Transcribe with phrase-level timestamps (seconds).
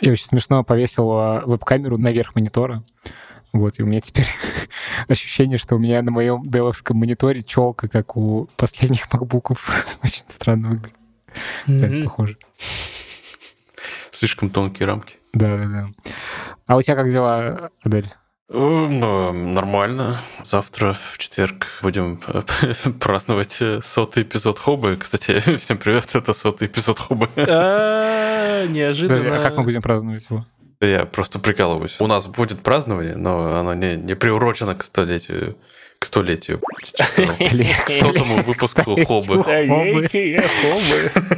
[0.00, 2.84] Я очень смешно повесил а, веб-камеру наверх монитора.
[3.52, 4.26] Вот, и у меня теперь
[5.08, 9.70] ощущение, что у меня на моем деловском мониторе челка, как у последних макбуков.
[10.02, 10.96] Очень странно выглядит.
[11.66, 12.04] Mm-hmm.
[12.04, 12.38] похоже.
[14.10, 15.16] Слишком тонкие рамки.
[15.32, 15.86] Да, да, да.
[16.66, 18.12] А у тебя как дела, Адель?
[18.48, 20.20] Ну, нормально.
[20.44, 22.42] Завтра, в четверг, будем э,
[23.00, 24.96] праздновать э, сотый эпизод Хобы.
[24.96, 27.28] Кстати, всем привет, это сотый эпизод Хобы.
[27.36, 29.38] А, неожиданно.
[29.38, 30.46] а как мы будем праздновать его?
[30.80, 31.96] Я просто прикалываюсь.
[32.00, 35.56] У нас будет празднование, но оно не, не приурочено к столетию
[35.98, 36.60] к столетию.
[36.60, 39.36] К сотому выпуску Хобы.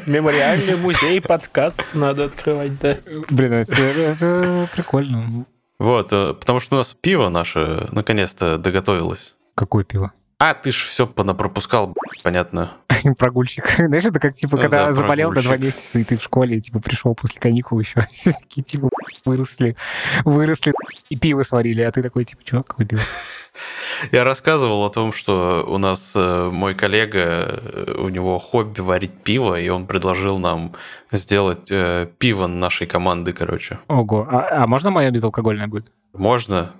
[0.07, 2.97] Мемориальный музей подкаст надо открывать, да.
[3.30, 5.47] Блин, это прикольно.
[5.78, 9.37] Вот, э, потому что у нас пиво наше наконец-то доготовилось.
[9.55, 10.12] Какое пиво?
[10.41, 12.73] А, ты ж все понапропускал, понятно.
[13.18, 13.70] Прогульщик.
[13.77, 16.60] Знаешь, это как, типа, ну, когда да, заболел на два месяца, и ты в школе,
[16.60, 18.06] типа, пришел после каникул еще.
[18.24, 18.88] Такие, типа,
[19.25, 19.77] выросли,
[20.25, 20.73] выросли,
[21.11, 23.02] и пиво сварили, а ты такой, типа, чё, какое пиво?
[24.13, 29.23] Я рассказывал о том, что у нас э, мой коллега, э, у него хобби варить
[29.23, 30.73] пиво, и он предложил нам
[31.13, 33.79] сделать э, пиво нашей команды, короче.
[33.88, 35.91] Ого, а, а можно мое безалкогольное будет?
[36.13, 36.73] Можно.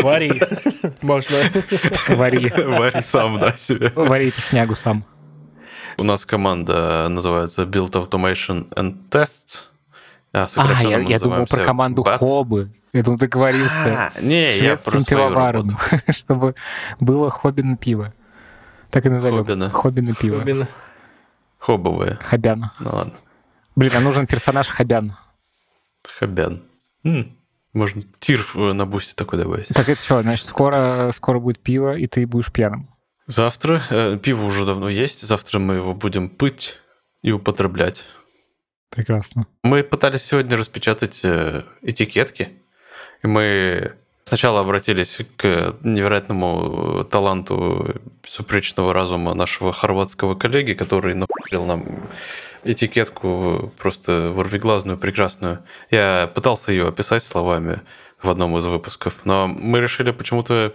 [0.00, 0.40] Вари.
[1.02, 1.36] Можно.
[2.08, 2.50] Вари.
[2.50, 3.92] Вари сам, да, себе.
[3.94, 5.04] Вари эту шнягу сам.
[5.98, 9.66] У нас команда называется Build Automation and Tests.
[10.32, 12.18] А, а я, я думал про команду BAT.
[12.18, 12.70] Хобы.
[12.92, 15.78] Я думал, ты говорился а, не, я просто пивоваром,
[16.10, 16.54] чтобы
[17.00, 18.12] было хобби на пиво.
[18.90, 19.38] Так и назовем.
[19.38, 19.70] Хоббина.
[19.70, 20.38] Хобби на пиво.
[20.38, 20.68] Хоббина.
[21.58, 22.18] Хобовое.
[22.22, 22.70] Хабян.
[22.80, 23.14] Ну ладно.
[23.76, 25.16] Блин, а нужен персонаж Хабян.
[26.04, 26.62] Хабян.
[27.04, 27.36] М-м.
[27.72, 29.68] Можно тир на бусте такой добавить.
[29.68, 32.90] Так это что, значит, скоро, скоро будет пиво, и ты будешь пьяным?
[33.26, 33.82] Завтра.
[33.90, 35.20] Э, пиво уже давно есть.
[35.20, 36.78] Завтра мы его будем пыть
[37.22, 38.04] и употреблять.
[38.90, 39.46] Прекрасно.
[39.62, 42.50] Мы пытались сегодня распечатать э, этикетки.
[43.22, 47.94] И мы сначала обратились к невероятному таланту
[48.26, 52.08] супречного разума нашего хорватского коллеги, который нахуярил нам
[52.64, 55.60] этикетку просто ворвиглазную, прекрасную.
[55.90, 57.80] Я пытался ее описать словами
[58.22, 60.74] в одном из выпусков, но мы решили почему-то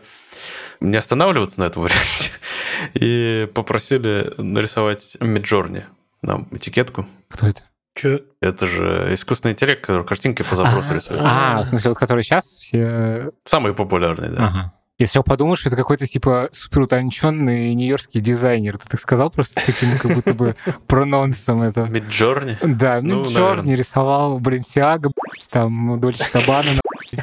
[0.80, 2.32] не останавливаться на этом варианте
[2.94, 5.86] и попросили нарисовать Миджорни
[6.22, 7.06] нам этикетку.
[7.30, 7.62] Кто это?
[7.96, 8.22] Че?
[8.42, 11.20] Это же искусственный интеллект, который картинки по запросу рисует.
[11.24, 13.32] А, в смысле, вот который сейчас все...
[13.44, 14.48] Самый популярный, да.
[14.48, 14.74] Ага.
[15.00, 18.80] Если подумаешь, что это какой-то типа супер утонченный нью-йоркский дизайнер.
[18.80, 20.56] Ты так сказал просто с таким как будто бы
[20.88, 21.86] прононсом это.
[21.86, 22.58] Миджорни?
[22.64, 25.12] Да, ну, Миджорни рисовал Бренсиага,
[25.52, 26.70] там Дольче Кабана,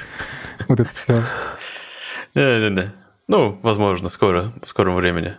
[0.69, 1.25] вот это все.
[2.35, 2.93] Не-не-не.
[3.27, 5.37] Ну, возможно, скоро, в скором времени.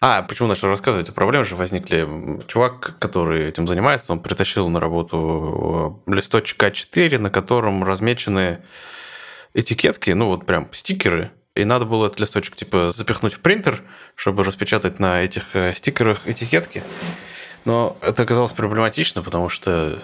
[0.00, 1.12] А, почему начал рассказывать?
[1.12, 2.08] Проблемы же возникли.
[2.46, 8.62] Чувак, который этим занимается, он притащил на работу листочек А4, на котором размечены
[9.54, 13.82] этикетки, ну вот прям стикеры, и надо было этот листочек типа запихнуть в принтер,
[14.14, 16.84] чтобы распечатать на этих э, стикерах этикетки.
[17.64, 20.00] Но это оказалось проблематично, потому что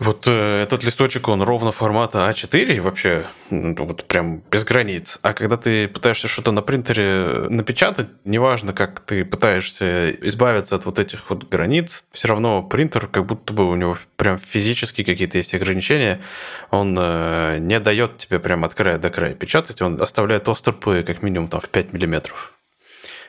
[0.00, 5.18] вот э, этот листочек, он ровно формата А4, вообще ну, вот прям без границ.
[5.20, 10.98] А когда ты пытаешься что-то на принтере напечатать, неважно, как ты пытаешься избавиться от вот
[10.98, 15.54] этих вот границ, все равно принтер, как будто бы у него прям физически какие-то есть
[15.54, 16.22] ограничения,
[16.70, 21.22] он э, не дает тебе прям от края до края печатать, он оставляет остропы как
[21.22, 22.54] минимум там в 5 миллиметров.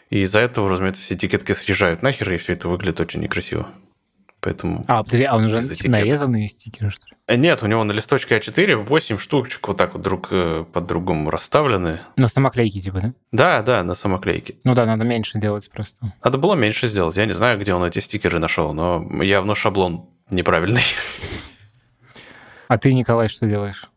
[0.09, 3.67] И из-за этого, разумеется, все этикетки съезжают нахер, и все это выглядит очень некрасиво.
[4.41, 4.83] Поэтому...
[4.87, 7.13] А, подожди, а он уже нарезанные стикеры, что ли?
[7.27, 10.87] Э, нет, у него на листочке А4 8 штучек вот так вот друг э, под
[10.87, 12.01] другом расставлены.
[12.15, 13.13] На самоклейке типа, да?
[13.31, 14.55] Да, да, на самоклейке.
[14.63, 16.13] Ну да, надо меньше делать просто.
[16.23, 17.15] Надо было меньше сделать.
[17.17, 20.81] Я не знаю, где он эти стикеры нашел, но явно шаблон неправильный.
[22.67, 23.90] А ты, Николай, что делаешь?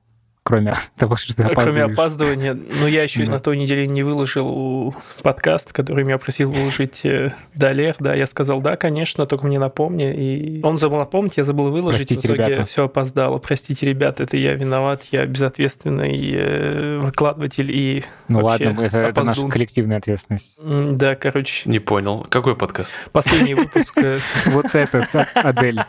[0.45, 2.55] Кроме того, что ты Кроме опаздывания.
[2.55, 7.97] Ну, я еще на той неделе не выложил подкаст, который меня просил выложить э, Далер.
[7.99, 10.13] Да, я сказал, да, конечно, только мне напомни.
[10.15, 12.09] И он забыл напомнить, я забыл выложить.
[12.09, 12.65] Простите, в итоге ребята.
[12.67, 13.39] все опоздало.
[13.39, 15.03] Простите, ребят, это я виноват.
[15.11, 20.59] Я безответственный э, выкладыватель и Ну ладно, это, это наша коллективная ответственность.
[20.63, 21.69] Да, короче.
[21.69, 22.27] Не понял.
[22.29, 22.93] Какой подкаст?
[23.13, 23.97] Последний выпуск.
[23.97, 24.19] Э.
[24.47, 25.81] Вот этот, Адель.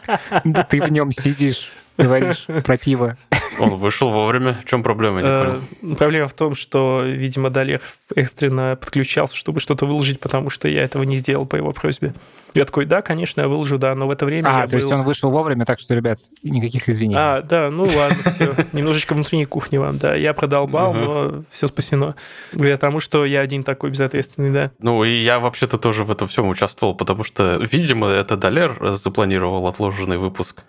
[0.70, 3.18] Ты в нем сидишь, говоришь про пиво.
[3.60, 4.54] Он вышел вовремя.
[4.62, 5.20] В чем проблема?
[5.22, 5.96] Я не Э, понял.
[5.96, 7.82] Проблема в том, что, видимо, Далер
[8.16, 12.14] экстренно подключался, чтобы что-то выложить, потому что я этого не сделал по его просьбе.
[12.54, 14.90] Я такой, да, конечно, я выложу, да, но в это время А, я то есть
[14.92, 17.18] он вышел вовремя, так что, ребят, никаких извинений.
[17.20, 18.56] А, да, ну ладно, все.
[18.72, 20.16] Немножечко внутренней кухни вам, да.
[20.16, 22.16] Я продолбал, но все спасено.
[22.54, 24.72] Благодаря тому, что я один такой безответственный, да.
[24.80, 29.68] Ну, и я вообще-то тоже в этом всем участвовал, потому что, видимо, это Далер запланировал
[29.68, 30.64] отложенный выпуск,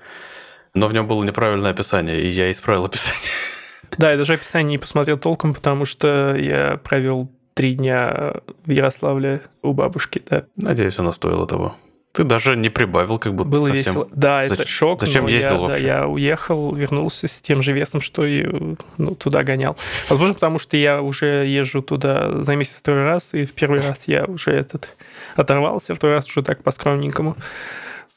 [0.77, 3.21] но в нем было неправильное описание, и я исправил описание.
[3.99, 8.35] Да, я даже описание не посмотрел толком, потому что я провел три дня
[8.65, 10.45] в Ярославле у бабушки, да.
[10.57, 11.77] Надеюсь, оно стоило того.
[12.13, 13.95] Ты даже не прибавил, как будто Было совсем.
[13.95, 14.09] весело.
[14.13, 15.01] Да, это Зач- шок.
[15.01, 15.87] зачем ездил я, да, вообще?
[15.87, 18.47] я уехал, вернулся с тем же весом, что и
[18.97, 19.77] ну, туда гонял.
[20.09, 24.09] Возможно, потому что я уже езжу туда за месяц второй раз, и в первый раз
[24.09, 24.95] я уже этот
[25.37, 27.37] оторвался, второй раз уже так по-скромненькому.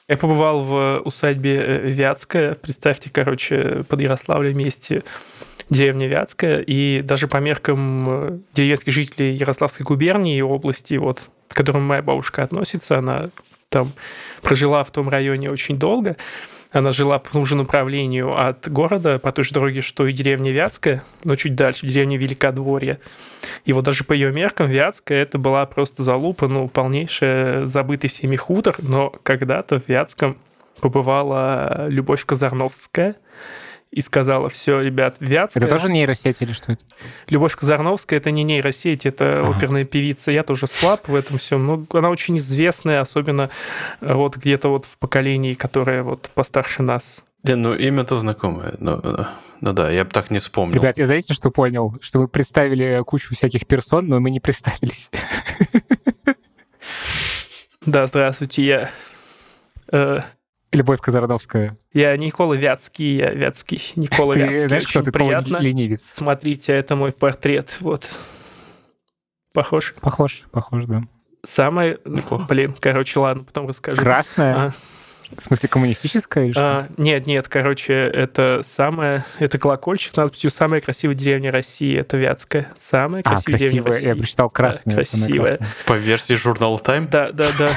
[0.09, 2.55] Я побывал в усадьбе э, Вятская.
[2.55, 5.03] Представьте, короче, под Ярославлем месте
[5.69, 11.53] деревня Вятская, и даже по меркам э, деревенских жителей Ярославской губернии и области, вот, к
[11.55, 13.29] которым моя бабушка относится, она
[13.69, 13.91] там
[14.41, 16.17] прожила в том районе очень долго.
[16.71, 21.03] Она жила по же направлению от города, по той же дороге, что и деревня Вятская,
[21.23, 22.99] но чуть дальше, деревня Великодворье.
[23.65, 28.35] И вот даже по ее меркам Вятская это была просто залупа, ну, полнейшая забытый всеми
[28.35, 30.37] хутор, но когда-то в Вятском
[30.79, 33.15] побывала Любовь Казарновская
[33.91, 35.63] и сказала, все, ребят, Вятская...
[35.63, 36.83] Это тоже нейросеть или что это?
[37.27, 39.57] Любовь Казарновская это не нейросеть, это Ага.
[39.57, 40.31] оперная певица.
[40.31, 41.65] Я тоже слаб в этом всем.
[41.65, 43.49] Но она очень известная, особенно
[44.01, 47.23] э, вот где-то вот в поколении, которое вот постарше нас.
[47.43, 48.75] Не, ну, имя-то знакомое.
[48.79, 49.23] но, э,
[49.61, 50.75] ну да, я бы так не вспомнил.
[50.75, 51.95] Ребят, я знаете, что понял?
[51.99, 55.09] Что вы представили кучу всяких персон, но мы не представились.
[57.85, 58.91] Да, здравствуйте,
[59.91, 60.25] я...
[60.71, 61.77] Любовь Казарновская.
[61.93, 63.81] я Никола Вятский, я Вятский.
[63.95, 65.57] Никола Ты Вятский, знаешь, кто очень ты полный приятно.
[65.63, 66.03] ленивец?
[66.13, 68.07] Смотрите, это мой портрет, вот.
[69.53, 69.95] Похож?
[69.99, 71.03] Похож, похож, да.
[71.43, 71.97] Самое...
[72.05, 72.45] Неплохо.
[72.47, 73.97] Блин, короче, ладно, потом расскажу.
[73.99, 74.55] Красная?
[74.55, 74.73] А.
[75.35, 76.61] В смысле, коммунистическая или что?
[76.61, 81.95] А, нет, нет, короче, это самое, это колокольчик надписью «Самая красивая деревня России».
[81.97, 82.71] Это Вятская.
[82.77, 83.93] Самая А, красивая деревня красивая.
[83.93, 84.07] России.
[84.07, 84.83] Я прочитал красная.
[84.85, 85.57] Да, красивая.
[85.57, 85.85] красная.
[85.85, 87.07] По версии журнала Time?
[87.09, 87.71] Да, да, да.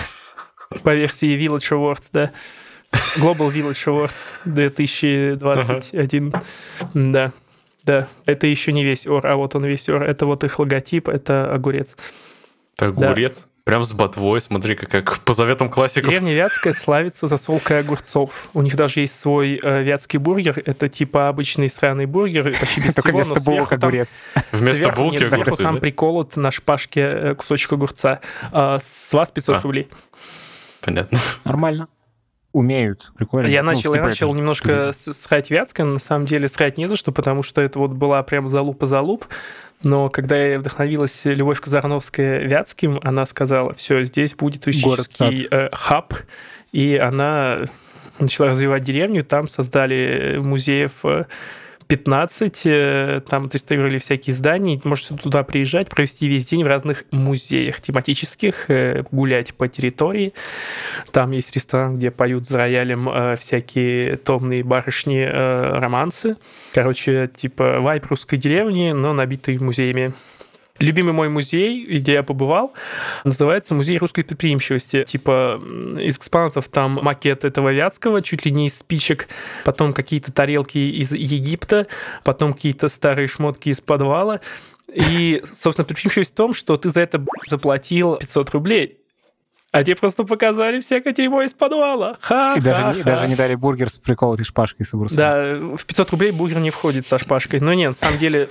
[0.82, 2.32] По версии Village Awards, да.
[3.16, 4.12] Global Village Awards
[4.44, 6.32] 2021.
[6.94, 7.32] Да.
[7.84, 10.04] Да, это еще не весь ор, а вот он весь ор.
[10.04, 11.96] Это вот их логотип, это огурец.
[12.78, 13.44] Огурец.
[13.64, 16.10] Прям с ботвой, смотри, как, как по заветам классиков.
[16.10, 18.48] Деревня Вятская славится засолкой огурцов.
[18.54, 20.60] У них даже есть свой э, вятский бургер.
[20.64, 24.08] Это типа обычный сраный бургер, почти без Только всего, вместо булок сверху там- огурец.
[24.50, 25.80] Вместо сверху- булки нет, сверху огурцы, там да?
[25.80, 28.20] приколот на шпажке э, кусочек огурца.
[28.50, 29.60] А, с вас 500 А.
[29.60, 29.88] рублей.
[30.80, 31.18] Понятно.
[31.44, 31.86] Нормально.
[32.52, 33.12] Умеют.
[33.16, 33.46] Прикольно.
[33.46, 35.12] Я Ну, начал, я типа, начал это немножко туризм.
[35.12, 38.22] с- срать Вятское, на самом деле срать не за что, потому что это вот была
[38.22, 39.24] прям залупа-залуп.
[39.82, 46.14] Но когда я вдохновилась Любовь Казарновская Вятским, она сказала, все, здесь будет туристический э, хаб,
[46.72, 47.62] и она
[48.20, 51.24] начала развивать деревню, там создали музеев э,
[51.92, 57.82] 15, э, там отреставрировали всякие здания, можете туда приезжать, провести весь день в разных музеях
[57.82, 60.32] тематических, э, гулять по территории.
[61.10, 66.36] Там есть ресторан, где поют за роялем э, всякие томные барышни романсы.
[66.72, 70.14] Короче, типа вайп русской деревни, но набитый музеями.
[70.78, 72.72] Любимый мой музей, где я побывал,
[73.24, 75.04] называется Музей русской предприимчивости.
[75.04, 75.60] Типа
[76.00, 79.28] из экспонатов там макет этого Вятского, чуть ли не из спичек,
[79.64, 81.86] потом какие-то тарелки из Египта,
[82.24, 84.40] потом какие-то старые шмотки из подвала.
[84.92, 88.98] И, собственно, предприимчивость в том, что ты за это заплатил 500 рублей.
[89.70, 92.16] А тебе просто показали всякое дерьмо из подвала.
[92.20, 93.28] Ха, И даже, не- ха, даже ха.
[93.28, 95.16] не дали бургер с приколотой шпажкой с огурцом.
[95.16, 97.60] Да, в 500 рублей бургер не входит со шпажкой.
[97.60, 98.50] Но нет, на самом деле,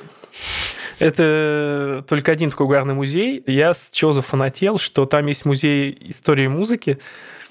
[1.00, 3.44] это только один такой угарный музей.
[3.48, 7.00] Я с чего зафанател, что там есть музей истории музыки.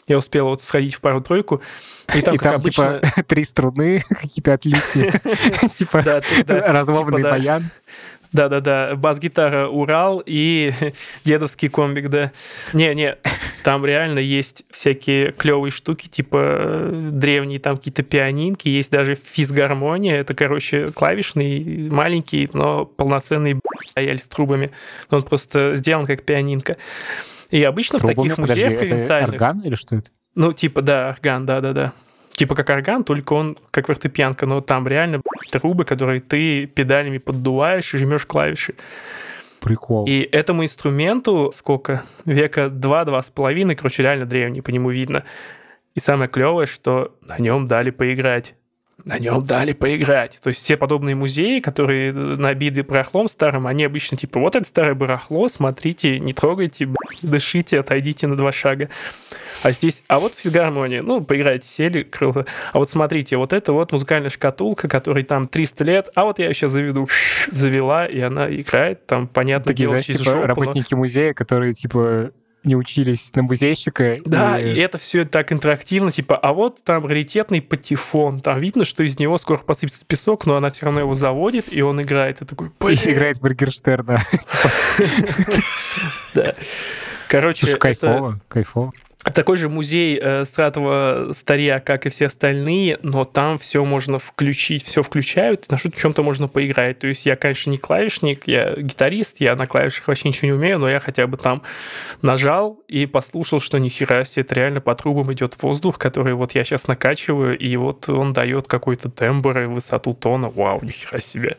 [0.06, 1.62] Я успел вот сходить в пару-тройку.
[2.14, 3.00] И там, И там, обычно...
[3.00, 5.12] типа, три струны, какие-то отличия.
[5.78, 7.70] Типа, разломанный типа, баян.
[8.32, 10.72] Да-да-да, бас-гитара Урал и
[11.24, 12.32] дедовский комбик, да.
[12.72, 13.16] Не-не,
[13.64, 20.20] там реально есть всякие клевые штуки, типа э, древние там какие-то пианинки, есть даже физгармония,
[20.20, 23.60] это, короче, клавишный, маленький, но полноценный
[23.96, 24.70] рояль с трубами.
[25.10, 26.76] Он просто сделан как пианинка.
[27.50, 29.34] И обычно в Трубами, таких подожди, музеях это провинциальных...
[29.34, 30.10] орган или что это?
[30.36, 31.92] Ну, типа, да, орган, да-да-да.
[32.40, 35.20] Типа как орган, только он как фортепианка, но там реально
[35.52, 38.76] трубы, которые ты педалями поддуваешь и жмешь клавиши.
[39.60, 40.06] Прикол.
[40.06, 42.02] И этому инструменту сколько?
[42.24, 45.24] Века два-два с половиной, короче, реально древний, по нему видно.
[45.94, 48.54] И самое клевое, что на нем дали поиграть.
[49.04, 50.38] На нем дали поиграть.
[50.42, 54.94] То есть все подобные музеи, которые набиты барахлом старым, они обычно типа, вот это старое
[54.94, 56.88] барахло, смотрите, не трогайте,
[57.22, 58.88] дышите, отойдите на два шага.
[59.62, 62.46] А здесь, а вот физгармония, ну, поиграйте, сели, крыло.
[62.72, 66.46] А вот смотрите, вот это вот музыкальная шкатулка, которой там 300 лет, а вот я
[66.46, 67.08] ее сейчас заведу,
[67.48, 70.98] завела, и она играет, там, понятно, Такие, знаешь, типа, жопу, работники но...
[70.98, 72.32] музея, которые, типа,
[72.64, 74.16] не учились на музейщика.
[74.24, 74.74] Да, и...
[74.74, 79.18] и это все так интерактивно, типа, а вот там раритетный патефон, там видно, что из
[79.18, 82.70] него скоро посыпется песок, но она все равно его заводит, и он играет, и такой,
[82.78, 82.98] Блин.
[83.04, 84.18] И играет Бургерштерна.
[86.32, 86.54] Да.
[87.28, 93.58] Короче, кайфово, кайфово такой же музей э, стратового старья, как и все остальные, но там
[93.58, 97.00] все можно включить, все включают, на что-то чем-то можно поиграть.
[97.00, 100.78] То есть я, конечно, не клавишник, я гитарист, я на клавишах вообще ничего не умею,
[100.78, 101.62] но я хотя бы там
[102.22, 106.64] нажал и послушал, что нихера себе, это реально по трубам идет воздух, который вот я
[106.64, 110.48] сейчас накачиваю, и вот он дает какой-то тембр и высоту тона.
[110.48, 111.56] Вау, нихера себе.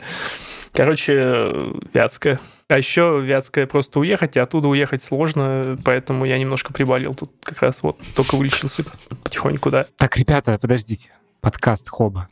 [0.74, 1.54] Короче,
[1.94, 2.40] вятская.
[2.72, 7.62] А еще Вятская просто уехать, и оттуда уехать сложно, поэтому я немножко приболел тут как
[7.64, 8.86] раз вот, только вылечился
[9.24, 9.86] потихоньку, да.
[9.98, 11.12] Так, ребята, подождите.
[11.42, 12.30] Подкаст Хоба.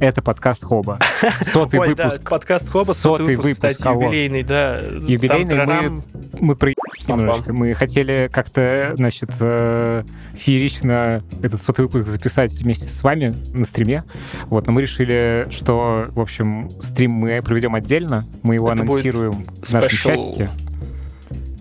[0.00, 0.98] Это подкаст Хоба.
[1.42, 2.22] Сотый Ой, выпуск.
[2.22, 4.78] Да, подкаст Хоба, сотый, сотый выпуск, выпуск, кстати, юбилейный, да.
[4.78, 6.02] Юбилейный мы,
[6.40, 6.72] мы про
[7.06, 7.52] немножко.
[7.52, 14.04] Мы хотели как-то, значит, э, феерично этот сотый выпуск записать вместе с вами на стриме.
[14.46, 18.24] Вот, но мы решили, что, в общем, стрим мы проведем отдельно.
[18.42, 20.48] Мы его Это анонсируем в нашем чатике.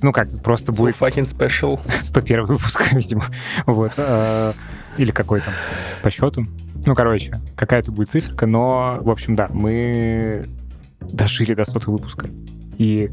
[0.01, 0.95] Ну как, просто so будет...
[0.95, 1.77] fucking special.
[2.03, 3.25] 101 выпуск, видимо.
[3.65, 3.91] Вот.
[3.97, 4.53] Э,
[4.97, 5.53] или какой там
[6.01, 6.45] по счету.
[6.85, 10.45] Ну, короче, какая-то будет циферка, но, в общем, да, мы
[11.01, 12.29] дожили до сотого выпуска.
[12.77, 13.09] И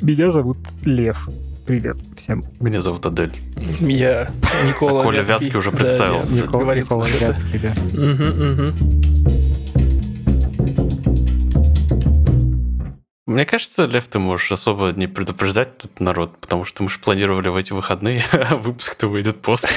[0.00, 1.28] меня зовут Лев.
[1.66, 2.44] Привет всем.
[2.60, 3.32] Меня зовут Адель.
[3.80, 4.30] Я
[4.68, 6.30] Никола а Коля Вятский, уже представился.
[6.30, 7.74] Да, Никола, Никола Вятский, да.
[7.92, 8.96] Угу, угу.
[13.26, 17.48] Мне кажется, Лев, ты можешь особо не предупреждать тут народ, потому что мы же планировали
[17.48, 19.70] в эти выходные, а выпуск-то выйдет после.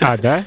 [0.00, 0.44] А, да?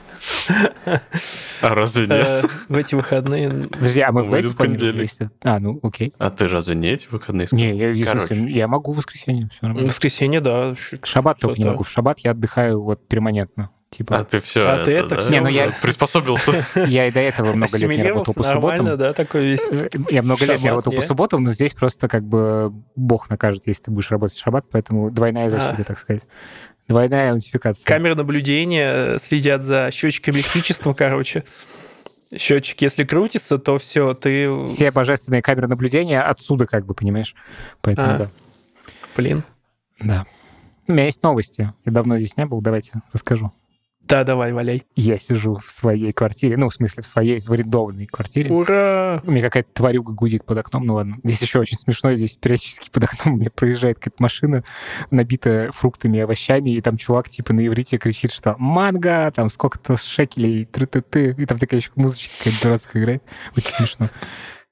[1.61, 2.27] А разве нет?
[2.27, 3.49] Э, в эти выходные...
[3.49, 5.09] А мы в эти понедельник?
[5.43, 6.13] А, ну, окей.
[6.17, 7.47] А ты разве не эти выходные?
[7.51, 9.49] Не, я, я могу в воскресенье.
[9.61, 10.73] В воскресенье, да.
[11.03, 11.83] Шаббат только не могу.
[11.83, 13.69] В шаббат я отдыхаю вот перманентно.
[13.93, 15.21] Типа, а ты все, а это, ты это да?
[15.21, 16.65] все не, ну я приспособился.
[16.87, 18.97] Я и до этого много лет не работал по субботам.
[18.97, 19.63] да, такой весь.
[19.69, 23.67] Э, я много лет не работал по субботам, но здесь просто как бы бог накажет,
[23.67, 26.23] если ты будешь работать в шаббат, поэтому двойная защита, так сказать.
[26.87, 27.85] Двойная аутентификация.
[27.85, 31.43] Камеры наблюдения следят за счетчиком электричества, короче.
[32.35, 34.65] Счетчик, если крутится, то все, ты...
[34.65, 37.35] Все божественные камеры наблюдения отсюда, как бы, понимаешь?
[37.81, 38.29] Поэтому, а, да.
[39.15, 39.43] Блин.
[39.99, 40.25] Да.
[40.87, 41.71] У меня есть новости.
[41.85, 43.53] Я давно здесь не был, давайте расскажу.
[44.13, 44.83] Да, давай, валяй.
[44.95, 48.51] Я сижу в своей квартире, ну, в смысле, в своей в арендованной квартире.
[48.51, 49.19] Ура!
[49.25, 51.17] У меня какая-то тварюга гудит под окном, ну ладно.
[51.23, 54.63] Здесь еще очень смешно, здесь периодически под окном у меня проезжает какая-то машина,
[55.09, 59.97] набитая фруктами и овощами, и там чувак типа на иврите кричит, что «манго», там сколько-то
[59.97, 63.23] шекелей, тры ты ты и там такая еще музычка какая-то дурацкая играет.
[63.57, 64.09] Очень смешно.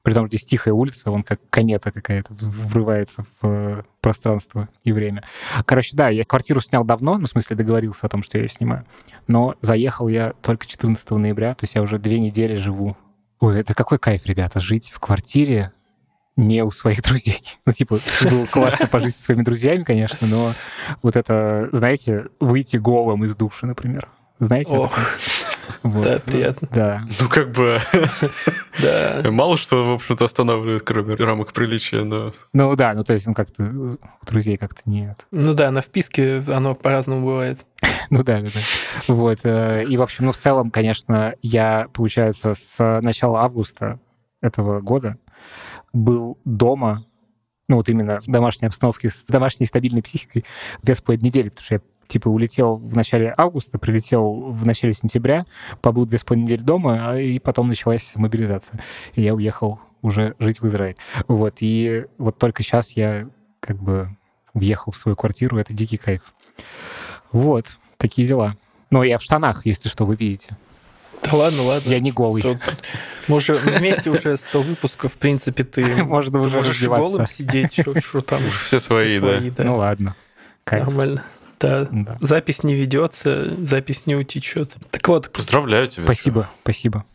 [0.04, 4.92] При том, что здесь тихая улица, он как комета какая-то врывается в э, пространство и
[4.92, 5.24] время.
[5.66, 8.50] Короче, да, я квартиру снял давно, ну, в смысле, договорился о том, что я ее
[8.50, 8.86] снимаю.
[9.28, 12.98] Но заехал я только 14 ноября, то есть я уже две недели живу.
[13.40, 15.72] Ой, это какой кайф, ребята, жить в квартире
[16.36, 17.42] не у своих друзей.
[17.66, 20.54] Ну, типа, было классно пожить со своими друзьями, конечно, но
[21.02, 24.10] вот это, знаете, выйти голым из души, например.
[24.40, 24.74] Знаете?
[24.74, 24.98] Ох.
[25.84, 26.04] Вот.
[26.04, 26.68] Да, приятно.
[26.72, 27.04] Да.
[27.20, 27.80] Ну, как бы...
[28.82, 29.22] Да.
[29.32, 32.32] Мало что, в общем-то, останавливает, кроме рамок приличия, но...
[32.54, 35.28] Ну да, ну то есть, ну как-то у друзей как-то нет.
[35.32, 37.66] Ну да, на вписке оно по-разному бывает.
[38.10, 38.60] Ну да, да, да.
[39.08, 39.40] Вот.
[39.44, 44.02] Э, и, в общем, ну в целом, конечно, я, получается, с начала августа
[44.42, 45.18] этого года
[45.94, 47.06] был дома,
[47.70, 50.44] ну вот именно в домашней обстановке, с домашней стабильной психикой
[50.82, 54.92] две с половиной недели, потому что я типа улетел в начале августа, прилетел в начале
[54.94, 55.46] сентября,
[55.82, 58.82] побыл две с недели дома, а, и потом началась мобилизация.
[59.16, 60.98] И я уехал уже жить в Израиль.
[61.28, 63.30] Вот, и вот только сейчас я
[63.62, 64.10] как бы
[64.54, 66.34] въехал в свою квартиру, это дикий кайф.
[67.32, 68.58] Вот, такие дела.
[68.90, 70.58] Но я в штанах, если что, вы видите.
[71.24, 71.90] Да ладно, ладно.
[71.90, 72.42] Я не голый.
[72.42, 72.58] Тут,
[73.28, 78.22] мы уже вместе уже 100 выпусков, в принципе, ты, Можно уже можешь голым сидеть, что
[78.22, 78.42] там.
[78.64, 79.40] Все свои, да.
[79.64, 80.16] Ну ладно.
[80.70, 81.24] Нормально.
[81.62, 81.88] Да.
[81.92, 82.18] да.
[82.20, 84.74] Запись не ведется, запись не утечет.
[84.92, 85.32] Так вот.
[85.32, 86.06] Поздравляю тебя.
[86.06, 87.06] Спасибо, спасибо.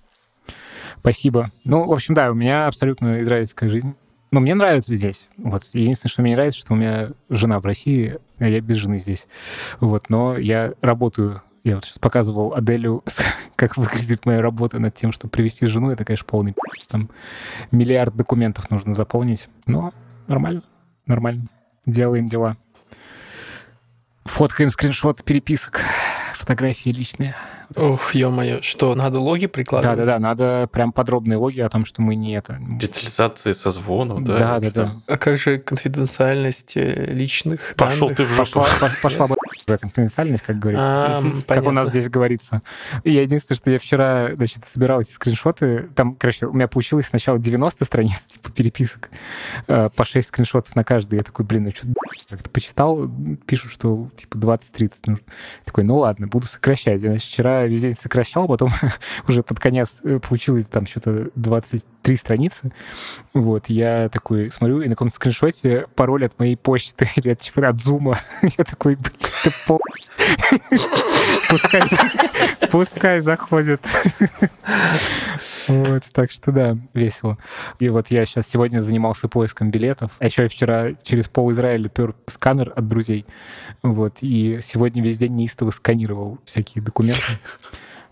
[1.00, 1.53] Спасибо.
[1.65, 3.95] Ну, в общем, да, у меня абсолютно израильская жизнь.
[4.33, 5.29] Но мне нравится здесь.
[5.37, 5.65] Вот.
[5.73, 8.99] Единственное, что мне не нравится, что у меня жена в России, а я без жены
[8.99, 9.26] здесь.
[9.81, 10.11] Вот.
[10.11, 13.03] Но я работаю я вот сейчас показывал Аделю,
[13.57, 15.91] как выглядит моя работа над тем, чтобы привести жену.
[15.91, 16.55] Это, конечно, полный
[16.88, 17.09] там
[17.73, 19.49] миллиард документов нужно заполнить.
[19.67, 19.93] Но
[20.29, 20.62] нормально,
[21.07, 21.49] нормально.
[21.85, 22.57] Делаем дела.
[24.26, 25.80] Фоткаем скриншот переписок,
[26.35, 27.35] фотографии личные.
[27.75, 29.99] Ух, ё-моё, что, надо логи прикладывать?
[29.99, 32.59] Да-да-да, надо прям подробные логи о том, что мы не это...
[32.61, 34.38] Детализации созвонов, да?
[34.38, 34.97] Да-да-да.
[35.06, 38.61] А как же конфиденциальность э, личных Пошел ты в жопу.
[38.61, 39.26] Пошла, пошла
[39.66, 41.18] бы конфиденциальность, как говорится.
[41.18, 42.62] А, как у нас здесь говорится.
[43.04, 45.88] И я единственное, что я вчера, значит, собирал эти скриншоты.
[45.94, 49.11] Там, короче, у меня получилось сначала 90 страниц, типа, переписок,
[49.66, 51.16] э, по 6 скриншотов на каждый.
[51.16, 51.87] Я такой, блин, ну что
[52.30, 53.11] как-то почитал,
[53.46, 55.25] пишут, что, типа, 20-30 нужно.
[55.64, 57.02] Такой, ну ладно, буду сокращать.
[57.02, 58.70] Я, значит, вчера весь день сокращал, потом
[59.28, 61.30] уже под конец э, получилось там что-то
[62.07, 62.73] 23 страницы.
[63.35, 67.69] Вот, я такой смотрю, и на каком-то скриншоте пароль от моей почты или от, типа,
[67.69, 68.19] от зума.
[68.43, 69.81] Я такой, блин, ты по...
[71.49, 71.83] Пускай,
[72.73, 73.81] пускай заходит.
[75.69, 77.39] Вот, так что да, весело.
[77.79, 80.11] И вот я сейчас сегодня занимался поиском билетов.
[80.19, 83.27] А еще я вчера через пол Израиля пер сканер от друзей.
[83.83, 87.23] Вот, и сегодня весь день неистово сканировал всякие документы.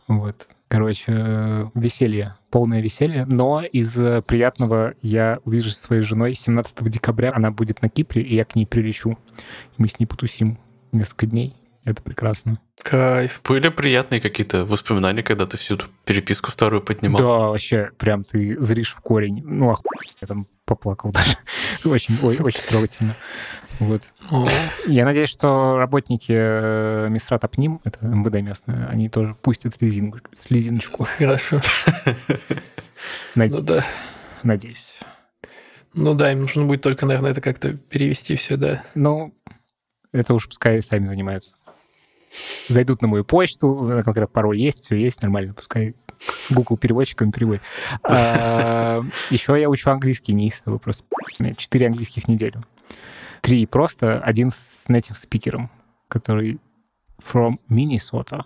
[0.06, 0.49] Вот.
[0.68, 3.25] Короче, э, веселье, полное веселье.
[3.26, 7.32] Но из э, приятного я увижусь со своей женой 17 декабря.
[7.34, 9.11] Она будет на Кипре, и я к ней прилечу.
[9.11, 10.58] И мы с ней потусим
[10.92, 11.54] несколько дней.
[11.85, 12.59] Это прекрасно.
[12.83, 13.43] Кайф.
[13.47, 17.21] Были приятные какие-то воспоминания, когда ты всю эту переписку старую поднимал?
[17.21, 19.43] Да, вообще, прям ты зришь в корень.
[19.45, 21.37] Ну, охуеть, я там поплакал даже.
[21.85, 23.14] Очень, ой, очень трогательно.
[23.79, 24.11] Вот.
[24.87, 31.05] Я надеюсь, что работники э, Мистрата ПНИМ, это МВД местное, они тоже пустят слезиночку.
[31.19, 31.61] Хорошо.
[33.35, 33.64] Ну Надеюсь.
[33.64, 33.85] да.
[34.43, 35.00] Надеюсь.
[35.93, 38.83] Ну да, им нужно будет только, наверное, это как-то перевести все, да.
[38.95, 39.35] Ну,
[40.12, 41.55] это уж пускай сами занимаются.
[42.69, 45.95] Зайдут на мою почту, э, пароль есть, все есть, нормально, пускай
[46.50, 47.62] Google переводчиком переводит.
[49.31, 51.05] Еще я учу английский неистово, просто
[51.57, 52.64] четыре английских неделю.
[53.41, 55.71] Три просто, один с native спикером,
[56.09, 56.61] который
[57.19, 58.45] from Minnesota,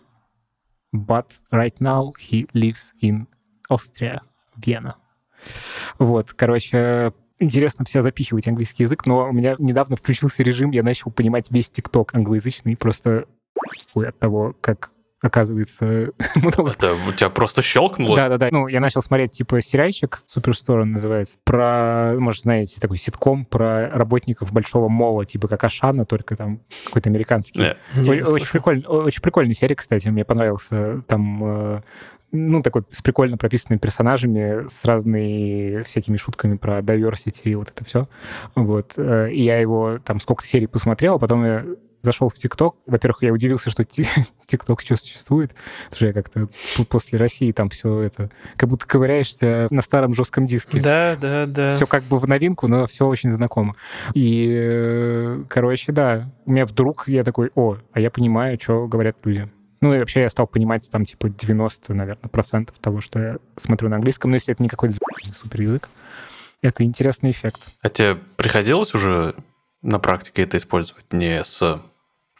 [0.92, 3.26] but right now he lives in
[3.71, 4.21] Austria,
[4.57, 4.97] Вена.
[5.99, 11.11] Вот, короче, интересно все запихивать английский язык, но у меня недавно включился режим, я начал
[11.11, 13.26] понимать весь ТикТок англоязычный, просто
[13.96, 14.90] от того, как
[15.21, 15.84] оказывается
[16.36, 18.16] Это у тебя просто щелкнуло?
[18.16, 18.49] да-да-да.
[18.50, 23.88] Ну, я начал смотреть, типа, сериальчик, Суперстор он называется, про, может, знаете, такой ситком про
[23.90, 27.75] работников большого мола, типа как Ашана, только там какой-то американский.
[27.97, 28.49] Не очень, слышал.
[28.52, 31.02] прикольный, очень прикольная серия, кстати, мне понравился.
[31.08, 31.82] Там, э,
[32.30, 37.84] ну, такой с прикольно прописанными персонажами, с разными всякими шутками про diversity и вот это
[37.84, 38.08] все.
[38.54, 38.93] Вот.
[38.97, 41.64] э, И я его там сколько серий посмотрел, а потом я
[42.02, 42.76] зашел в ТикТок.
[42.87, 44.06] Во-первых, я удивился, что Ти-
[44.47, 46.49] ТикТок еще существует, потому что я как-то
[46.89, 48.30] после России там все это...
[48.56, 50.80] Как будто ковыряешься на старом жестком диске.
[50.80, 51.71] Да, да, да.
[51.71, 53.76] Все как бы в новинку, но все очень знакомо.
[54.15, 59.17] И, э, короче, да, у меня вдруг я такой, о, а я понимаю, что говорят
[59.25, 59.49] люди.
[59.80, 63.89] Ну и вообще я стал понимать там типа 90, наверное, процентов того, что я смотрю
[63.89, 65.89] на английском, но если это не какой-то супер язык,
[66.63, 67.61] это интересный эффект.
[67.82, 69.37] А тебе приходилось уже
[69.82, 71.12] на практике это использовать?
[71.12, 71.80] Не с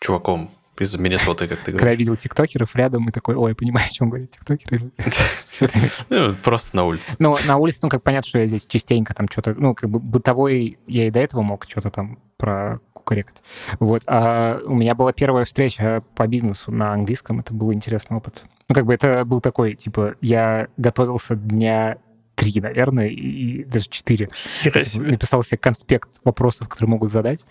[0.01, 1.99] чуваком из Миннесоты, как ты Когда я говоришь?
[1.99, 4.91] видел тиктокеров рядом и такой, ой, я понимаю, о чем говорят тиктокеры.
[6.09, 7.17] Ну, просто на улице.
[7.19, 9.99] Ну, на улице, ну, как понятно, что я здесь частенько там что-то, ну, как бы
[9.99, 13.43] бытовой, я и до этого мог что-то там про кукарекать.
[13.81, 14.03] Вот.
[14.07, 18.45] А у меня была первая встреча по бизнесу на английском, это был интересный опыт.
[18.69, 21.99] Ну, как бы это был такой, типа, я готовился дня
[22.39, 23.15] три, наверное, и,
[23.61, 24.31] и даже четыре.
[24.65, 27.45] Написал себе конспект вопросов, которые могут задать,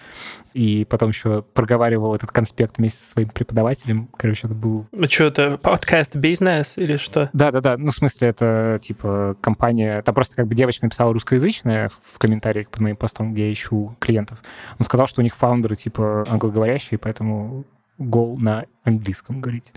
[0.54, 4.10] и потом еще проговаривал этот конспект вместе со своим преподавателем.
[4.18, 7.30] Короче, это был Ну что, это подкаст бизнес или что?
[7.34, 7.78] да, да, да.
[7.78, 10.02] Ну, в смысле, это типа компания.
[10.02, 13.54] Там просто как бы девочка написала русскоязычная в в комментариях под моим постом, где я
[13.54, 14.40] ищу клиентов.
[14.80, 17.64] Он сказал, что у них фаундеры типа англоговорящие, поэтому
[17.98, 19.72] гол на английском говорить.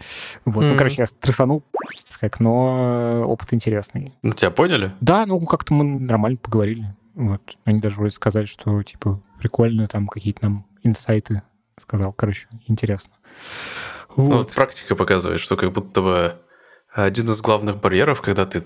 [0.44, 0.62] Вот.
[0.62, 0.76] Ну, Мгм.
[0.78, 1.62] короче, я стрессанул,
[2.20, 4.14] как, но опыт интересный.
[4.22, 4.92] Ну, тебя поняли?
[5.00, 6.94] Да, ну, как-то мы нормально поговорили.
[7.14, 7.56] Вот.
[7.64, 11.42] Они даже вроде сказали, что, типа, прикольно, там какие-то нам инсайты
[11.78, 12.12] сказал.
[12.12, 13.12] Короче, интересно.
[14.16, 14.37] Ну, Вот.
[14.37, 16.37] вот практика показывает, что как будто бы
[16.92, 18.62] один из главных барьеров, когда ты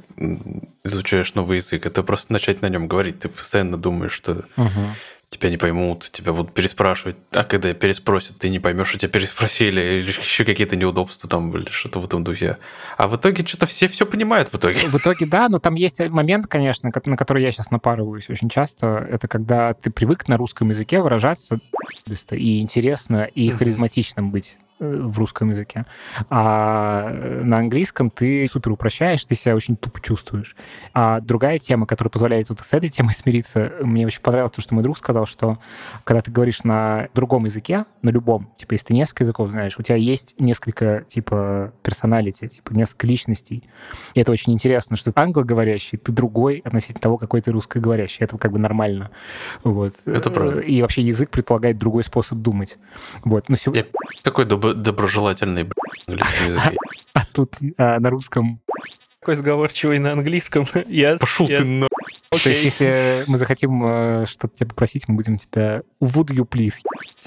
[0.82, 3.18] изучаешь новый язык, это просто начать на нем говорить.
[3.20, 4.94] Ты постоянно думаешь, что Ага.
[5.34, 9.80] Тебя не поймут, тебя будут переспрашивать, а когда переспросят, ты не поймешь, что тебя переспросили,
[9.80, 12.58] или еще какие-то неудобства там, или что-то в этом духе.
[12.96, 14.78] А в итоге что-то все все понимают в итоге.
[14.88, 19.06] В итоге, да, но там есть момент, конечно, на который я сейчас напарываюсь очень часто,
[19.10, 21.60] это когда ты привык на русском языке выражаться
[22.30, 24.56] и интересно, и харизматичным быть.
[24.80, 25.86] Э, в русском языке.
[26.30, 27.08] А
[27.44, 30.56] на английском ты супер упрощаешь, ты себя очень тупо чувствуешь.
[30.92, 34.74] А другая тема, которая позволяет вот с этой темой смириться, мне очень понравилось то, что
[34.74, 35.58] мой друг сказал, что
[36.02, 39.82] когда ты говоришь на другом языке, на любом, типа, если ты несколько языков знаешь, у
[39.82, 43.68] тебя есть несколько, типа, персоналити, типа, несколько личностей.
[44.14, 48.24] И это очень интересно, что ты англоговорящий, ты другой относительно того, какой ты русскоговорящий.
[48.24, 49.12] Это как бы нормально.
[49.62, 49.92] Вот.
[50.04, 50.58] Это правда.
[50.60, 52.76] И вообще язык предполагает другой способ думать.
[53.22, 53.48] Вот.
[53.48, 53.84] Но сегодня...
[53.84, 54.30] Я
[54.72, 55.62] доброжелательный
[56.06, 56.72] английский язык.
[57.14, 58.60] А тут а, на русском
[59.24, 60.64] такой сговорчивый на английском.
[60.74, 61.58] Yes, Пошел yes.
[61.58, 61.86] ты на...
[61.86, 62.42] Okay.
[62.42, 65.82] То есть, если мы захотим э, что-то тебя попросить, мы будем тебя...
[66.02, 66.74] Would you please?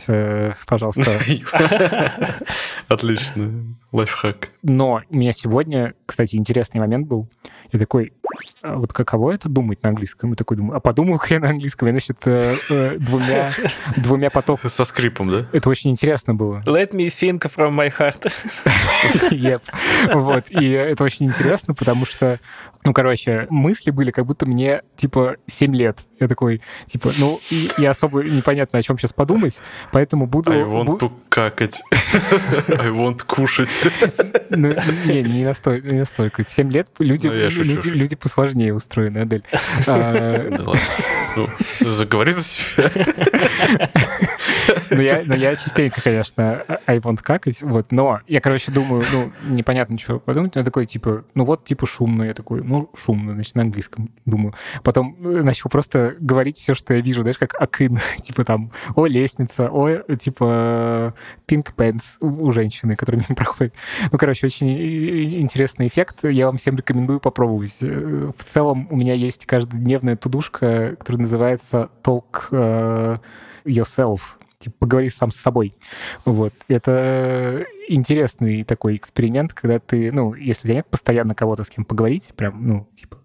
[0.07, 1.11] Э, пожалуйста.
[2.87, 3.75] Отлично.
[3.91, 4.49] Лайфхак.
[4.61, 7.27] Но у меня сегодня, кстати, интересный момент был.
[7.71, 8.13] Я такой,
[8.63, 10.33] вот каково это думать на английском?
[10.33, 11.87] И такой думаю, а подумаю-ка я на английском.
[11.87, 13.51] Я, значит, э, э, двумя,
[13.97, 14.69] двумя потоками.
[14.69, 15.45] Со скрипом, да?
[15.51, 16.61] Это очень интересно было.
[16.65, 18.31] Let me think from my heart.
[19.31, 19.61] yep.
[20.13, 20.45] Вот.
[20.49, 22.39] И это очень интересно, потому что
[22.87, 26.05] ну, короче, мысли были, как будто мне, типа, 7 лет.
[26.21, 29.59] Я такой, типа, ну, и, и особо непонятно, о чем сейчас подумать,
[29.91, 30.53] поэтому буду...
[30.53, 31.83] I want to какать.
[32.69, 33.83] I want кушать.
[34.51, 34.73] Ну,
[35.05, 35.85] не, не настолько.
[35.89, 36.45] Не настолько.
[36.45, 39.43] В 7 лет люди, ну, люди, люди посложнее устроены, Адель.
[39.85, 40.81] А, да ладно.
[41.35, 41.47] Ну,
[41.81, 42.89] заговори за себя.
[44.97, 49.31] Ну, я, ну, я частенько, конечно, I want какать, вот, но я, короче, думаю, ну,
[49.49, 53.55] непонятно, что подумать, но такой, типа, ну вот, типа, шумно, я такой, ну, шумно, значит,
[53.55, 54.53] на английском, думаю.
[54.83, 59.05] Потом э, начал просто говорить все, что я вижу, знаешь, как акын, типа там, о,
[59.05, 61.13] лестница, о, типа,
[61.47, 63.73] pink pants у женщины, которая мимо проходит.
[64.11, 64.67] Ну, короче, очень
[65.41, 67.77] интересный эффект, я вам всем рекомендую попробовать.
[67.81, 73.17] Э, в целом у меня есть каждодневная тудушка, которая называется Talk э,
[73.65, 74.21] Yourself,
[74.67, 75.75] типа, поговори сам с собой.
[76.25, 76.53] Вот.
[76.67, 81.85] Это интересный такой эксперимент, когда ты, ну, если у тебя нет постоянно кого-то с кем
[81.85, 83.19] поговорить, прям, ну, типа,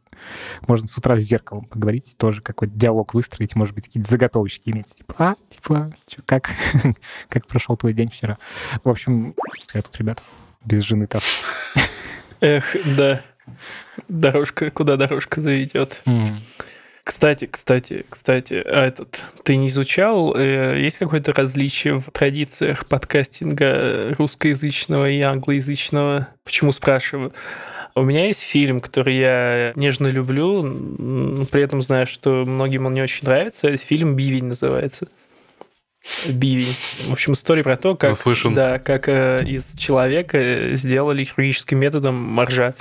[0.67, 4.95] можно с утра с зеркалом поговорить, тоже какой-то диалог выстроить, может быть, какие-то заготовочки иметь.
[4.95, 6.51] Типа, а, типа, чё, как,
[7.29, 8.39] как прошел твой день вчера?
[8.85, 9.35] В общем,
[9.75, 10.23] я тут, ребята,
[10.65, 11.23] без жены так.
[12.41, 13.23] Эх, да.
[14.09, 16.03] Дорожка, куда дорожка заведет.
[16.07, 16.27] Mm.
[17.05, 24.15] Кстати, кстати, кстати, а этот, ты не изучал, э, есть какое-то различие в традициях подкастинга
[24.17, 26.29] русскоязычного и англоязычного?
[26.45, 27.33] Почему спрашиваю?
[27.97, 30.63] У меня есть фильм, который я нежно люблю,
[31.51, 33.69] при этом знаю, что многим он не очень нравится.
[33.69, 35.09] Это фильм «Бивень» называется.
[36.29, 36.75] Бивень.
[37.09, 38.17] В общем, история про то, как,
[38.55, 42.75] да, как э, из человека сделали хирургическим методом моржа.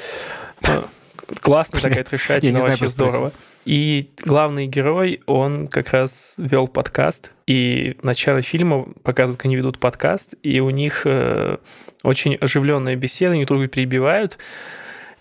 [1.42, 3.32] Классная такая трешатина, вообще здорово.
[3.66, 9.56] И главный герой, он как раз вел подкаст, и в начале фильма показывают, как они
[9.56, 11.58] ведут подкаст, и у них э,
[12.02, 14.40] очень оживленная беседа, они друг друга перебивают,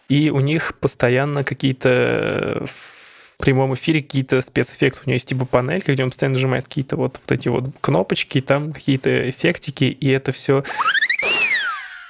[0.09, 5.01] и у них постоянно какие-то в прямом эфире какие-то спецэффекты.
[5.05, 8.41] У него есть типа панель, где он постоянно нажимает какие-то вот, вот эти вот кнопочки,
[8.41, 10.65] там какие-то эффектики, и это все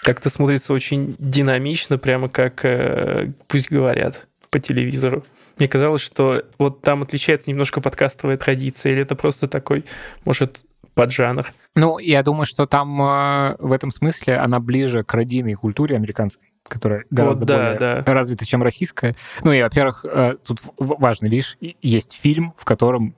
[0.03, 5.25] как-то смотрится очень динамично, прямо как э, пусть говорят по телевизору.
[5.61, 9.85] Мне казалось, что вот там отличается немножко подкастовая традиция, или это просто такой,
[10.25, 11.53] может, поджанр.
[11.75, 16.47] Ну, я думаю, что там э, в этом смысле она ближе к родийной культуре американской
[16.71, 18.15] которая гораздо вот, да, более да.
[18.15, 19.17] развита, чем российская.
[19.43, 23.17] Ну и, во-первых, э, тут важно, видишь, есть фильм, в котором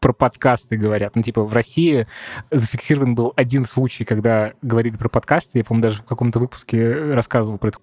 [0.00, 1.14] про подкасты говорят.
[1.14, 2.06] Ну, типа, в России
[2.50, 5.58] зафиксирован был один случай, когда говорили про подкасты.
[5.58, 7.78] Я, по-моему, даже в каком-то выпуске рассказывал про это.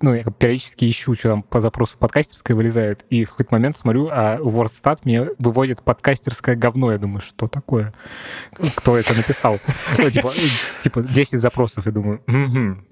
[0.00, 4.08] Ну, я периодически ищу, что там по запросу подкастерская вылезает, и в какой-то момент смотрю,
[4.12, 6.92] а Ворстат мне выводит подкастерское говно.
[6.92, 7.92] Я думаю, что такое?
[8.76, 9.58] Кто это написал?
[9.98, 10.32] Ну, типа,
[10.84, 12.22] типа 10 запросов, я думаю,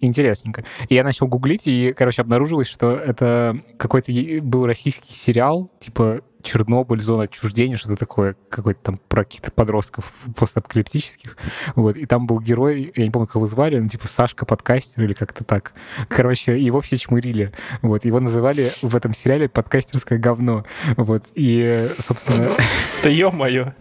[0.01, 0.64] интересненько.
[0.88, 4.11] И я начал гуглить, и, короче, обнаружилось, что это какой-то
[4.42, 11.37] был российский сериал, типа Чернобыль, зона отчуждения, что-то такое, какой-то там про каких-то подростков постапокалиптических.
[11.74, 11.96] Вот.
[11.96, 15.12] И там был герой, я не помню, как его звали, ну, типа Сашка подкастер или
[15.12, 15.74] как-то так.
[16.08, 17.52] Короче, его все чмырили.
[17.82, 18.06] Вот.
[18.06, 20.64] Его называли в этом сериале подкастерское говно.
[20.96, 21.24] Вот.
[21.34, 22.52] И, собственно...
[23.02, 23.74] Да ё-моё!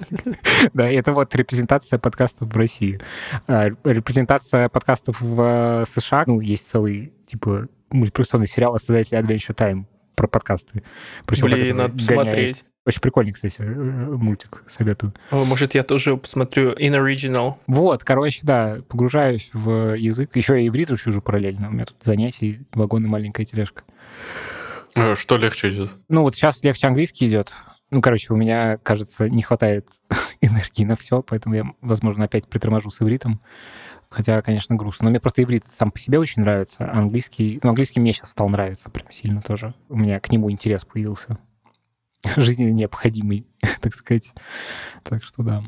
[0.73, 2.99] Да, это вот репрезентация подкастов в России.
[3.47, 9.85] А, репрезентация подкастов в США, ну, есть целый, типа, мультипликационный сериал от создателя Adventure Time
[10.17, 10.83] про подкасты.
[11.25, 12.65] Причем Блин, надо посмотреть.
[12.85, 15.13] Очень прикольный, кстати, э, мультик, советую.
[15.29, 17.55] О, может, я тоже посмотрю In Original.
[17.67, 20.35] Вот, короче, да, погружаюсь в язык.
[20.35, 21.67] Еще и иврит учу уже параллельно.
[21.67, 23.83] У меня тут занятий, вагон и маленькая тележка.
[24.95, 25.91] А Что легче идет?
[26.07, 27.51] Ну, вот сейчас легче английский идет.
[27.89, 29.87] Ну, короче, у меня, кажется, не хватает
[30.41, 33.41] энергии на все, поэтому я, возможно, опять приторможу с ивритом.
[34.09, 35.05] Хотя, конечно, грустно.
[35.05, 37.59] Но мне просто иврит сам по себе очень нравится, английский...
[37.61, 39.73] Ну, английский мне сейчас стал нравиться прям сильно тоже.
[39.89, 41.37] У меня к нему интерес появился.
[42.37, 43.45] Жизненно необходимый,
[43.81, 44.33] так сказать.
[45.03, 45.63] Так что да.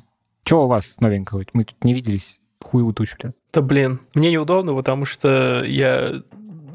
[0.46, 1.44] Что у вас новенького?
[1.54, 3.36] Мы тут не виделись хуй утучу лет.
[3.54, 6.22] Да блин, мне неудобно, потому что я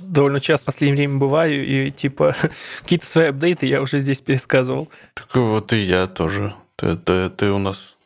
[0.00, 2.35] довольно часто в последнее время бываю, и типа
[2.80, 4.88] какие-то свои апдейты я уже здесь пересказывал.
[5.14, 6.54] Так вот и я тоже.
[6.76, 7.96] Ты, ты, ты у нас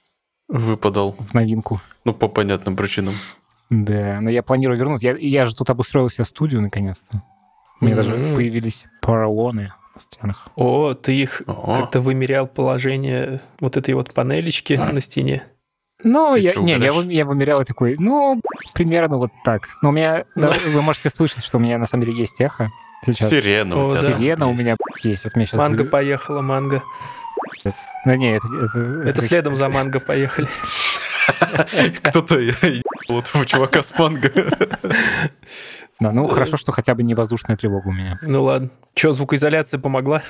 [0.49, 1.17] выпадал.
[1.19, 1.81] В новинку.
[2.05, 3.15] Ну, по понятным причинам.
[3.71, 5.09] Да, но я планирую вернуться.
[5.09, 7.23] Я, я же тут обустроил себе студию наконец-то.
[7.81, 8.35] У меня даже М.
[8.35, 10.49] появились поролоны на стенах.
[10.57, 11.81] О, ты их О.
[11.81, 15.45] как-то вымерял положение вот этой вот панелечки на стене.
[16.05, 18.41] Ну, Ты я, не, я, я вымерял и такой, ну,
[18.75, 19.69] примерно вот так.
[19.83, 22.71] Но у меня, да, вы можете слышать, что у меня на самом деле есть эхо.
[23.05, 23.31] Сейчас.
[23.31, 24.03] Сирена у О, тебя.
[24.03, 24.07] да.
[24.17, 24.63] Сирена у есть.
[24.63, 25.25] меня есть.
[25.25, 25.59] Вот мне сейчас...
[25.59, 26.83] Манго поехала, манго.
[28.05, 28.47] Ну, не, это...
[28.47, 30.49] Это, Это следом за манго поехали.
[32.03, 32.39] Кто-то
[33.09, 34.31] ебал этого чувака с манго.
[36.01, 38.19] Да, ну, хорошо, что хотя бы не воздушная тревога у меня.
[38.23, 38.71] Ну ладно.
[38.95, 40.23] Че, звукоизоляция помогла?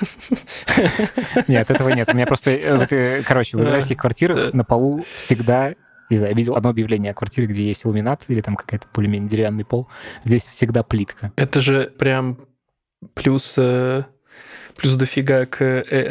[1.47, 2.09] Нет, этого нет.
[2.11, 3.65] У меня просто, э, э, короче, в Да.
[3.67, 4.57] израильских квартирах Да.
[4.57, 5.75] на полу всегда
[6.09, 9.29] не знаю, я видел одно объявление о квартире, где есть иллюминат или там какая-то более-менее
[9.29, 9.87] деревянный пол.
[10.23, 11.31] Здесь всегда плитка.
[11.35, 12.39] Это же прям
[13.13, 14.05] плюс, э,
[14.75, 15.61] плюс дофига к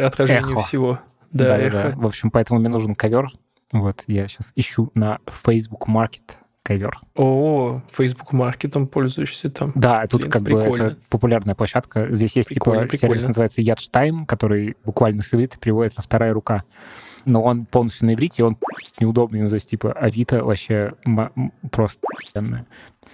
[0.07, 0.61] отражению Эхо.
[0.61, 1.01] всего.
[1.33, 1.95] Да, эхо.
[1.97, 3.29] В общем, поэтому мне нужен ковер.
[3.73, 6.37] Вот, я сейчас ищу на Facebook Market
[6.69, 7.01] ковер.
[7.17, 9.73] О, Facebook маркетом пользуешься там.
[9.75, 10.83] Да, тут Блин, как бы прикольно.
[10.83, 12.15] это популярная площадка.
[12.15, 13.15] Здесь есть Прикольно, типа прикольно.
[13.15, 16.65] сервис, называется Ядштайм, который буквально с иврита переводится «вторая рука».
[17.25, 18.59] Но он полностью на иврите, и он
[19.01, 19.41] неудобный.
[19.41, 20.93] Ну, то есть, типа, Авито вообще
[21.73, 22.01] просто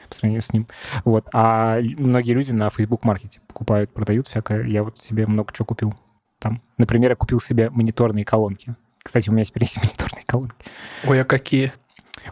[0.09, 0.67] по сравнению с ним.
[1.05, 1.27] Вот.
[1.33, 4.67] А многие люди на Facebook маркете покупают, продают всякое.
[4.67, 5.95] Я вот себе много чего купил
[6.39, 6.61] там.
[6.77, 8.75] Например, я купил себе мониторные колонки.
[9.03, 10.57] Кстати, у меня теперь есть мониторные колонки.
[11.07, 11.73] Ой, а какие?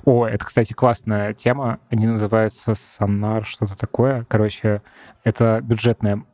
[0.04, 1.80] О, это, кстати, классная тема.
[1.90, 4.26] Они называются Sonar, что-то такое.
[4.28, 4.82] Короче,
[5.24, 6.24] это бюджетная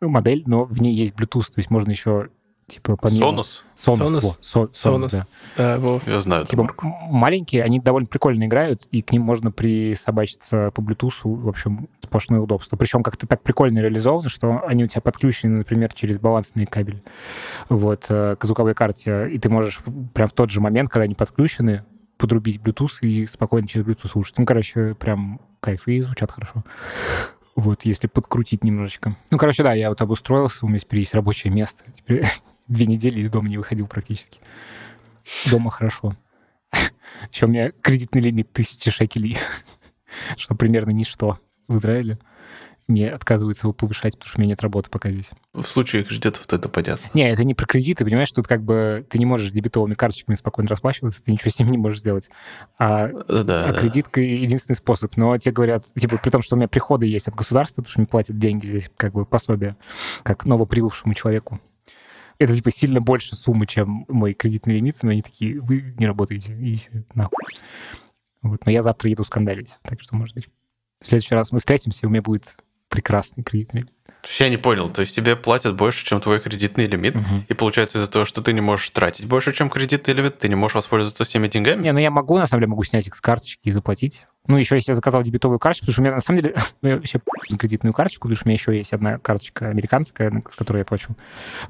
[0.00, 2.28] модель, но в ней есть Bluetooth, то есть можно еще
[2.66, 3.26] типа помимо...
[3.26, 3.62] Sonos?
[3.76, 3.98] Sonos.
[3.98, 4.20] Sonos?
[4.20, 5.10] во, Со- Sonos, Sonos.
[5.10, 5.26] да.
[5.56, 6.00] Да, во.
[6.06, 6.46] Я знаю.
[6.46, 6.86] Типа марку.
[6.86, 12.40] маленькие, они довольно прикольно играют, и к ним можно присобачиться по Bluetooth, в общем, сплошное
[12.40, 12.76] удобство.
[12.76, 17.02] Причем как-то так прикольно реализовано, что они у тебя подключены, например, через балансный кабель
[17.68, 19.80] вот, э, к звуковой карте, и ты можешь
[20.14, 21.84] прям в тот же момент, когда они подключены,
[22.22, 24.38] подрубить Bluetooth и спокойно через Bluetooth слушать.
[24.38, 26.62] Ну, короче, прям кайф, и звучат хорошо.
[27.56, 29.16] Вот, если подкрутить немножечко.
[29.30, 31.82] Ну, короче, да, я вот обустроился, у меня теперь есть рабочее место.
[31.92, 32.24] Теперь
[32.68, 34.38] две недели из дома не выходил практически.
[35.50, 36.16] Дома хорошо.
[37.32, 39.36] Еще у меня кредитный лимит тысячи шекелей,
[40.36, 42.20] что примерно ничто в Израиле.
[42.92, 45.30] Мне отказываются его повышать, потому что у меня нет работы пока здесь.
[45.54, 47.08] В случае кредитов это понятно.
[47.14, 50.68] Не, это не про кредиты, понимаешь, тут как бы ты не можешь дебетовыми карточками спокойно
[50.68, 52.28] расплачиваться, ты ничего с ним не можешь сделать.
[52.78, 53.64] А, Да, да.
[53.64, 53.80] а да.
[53.80, 55.16] кредитка единственный способ.
[55.16, 58.00] Но те говорят, типа, при том, что у меня приходы есть от государства, потому что
[58.00, 59.76] мне платят деньги здесь, как бы пособие,
[60.22, 61.62] как новоприбывшему человеку.
[62.38, 66.52] Это, типа, сильно больше суммы, чем мой кредитный лимит, но они такие, вы не работаете,
[66.52, 67.38] идите нахуй.
[68.42, 68.66] Вот.
[68.66, 70.48] Но я завтра еду скандалить, так что, может быть,
[71.00, 72.56] в следующий раз мы встретимся, и у меня будет
[72.92, 73.92] прекрасный кредитный лимит.
[74.06, 77.44] То есть я не понял, то есть тебе платят больше, чем твой кредитный лимит, Мгм.
[77.48, 80.54] и получается из-за того, что ты не можешь тратить больше, чем кредитный лимит, ты не
[80.54, 81.82] можешь воспользоваться всеми деньгами?
[81.82, 84.26] Не, ну я могу, на самом деле, могу снять их с карточки и заплатить.
[84.46, 86.88] Ну, еще если я заказал дебетовую карточку, потому что у меня, на самом деле, ну,
[86.90, 87.20] я вообще
[87.58, 91.16] кредитную карточку, потому что у меня еще есть одна карточка американская, с которой я плачу.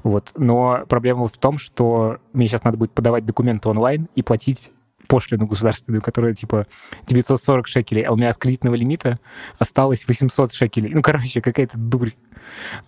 [0.03, 0.31] Вот.
[0.37, 4.69] Но проблема в том, что мне сейчас надо будет подавать документы онлайн и платить
[5.07, 6.67] пошлину государственную, которая типа
[7.07, 9.19] 940 шекелей, а у меня от кредитного лимита
[9.59, 10.93] осталось 800 шекелей.
[10.93, 12.11] Ну, короче, какая-то дурь.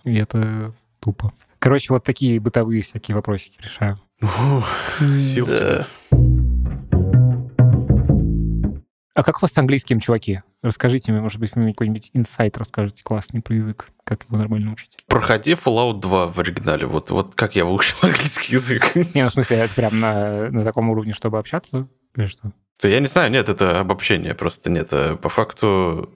[0.04, 1.32] И это тупо.
[1.58, 3.98] Короче, вот такие бытовые всякие вопросики решаю.
[4.22, 4.68] Ух,
[5.18, 5.56] Сил Да.
[5.56, 5.86] тебе.
[9.14, 10.42] А как у вас с английским, чуваки?
[10.62, 14.72] Расскажите мне, может быть, вы мне какой-нибудь инсайт расскажете классный про язык, как его нормально
[14.72, 14.98] учить.
[15.06, 16.86] Проходи Fallout 2 в оригинале.
[16.86, 18.94] Вот, вот как я выучил английский язык.
[19.14, 21.88] Не, ну, в смысле, это прям на, на таком уровне, чтобы общаться?
[22.16, 22.52] Или что?
[22.82, 24.88] Да я не знаю, нет, это обобщение просто нет.
[24.92, 26.10] А По факту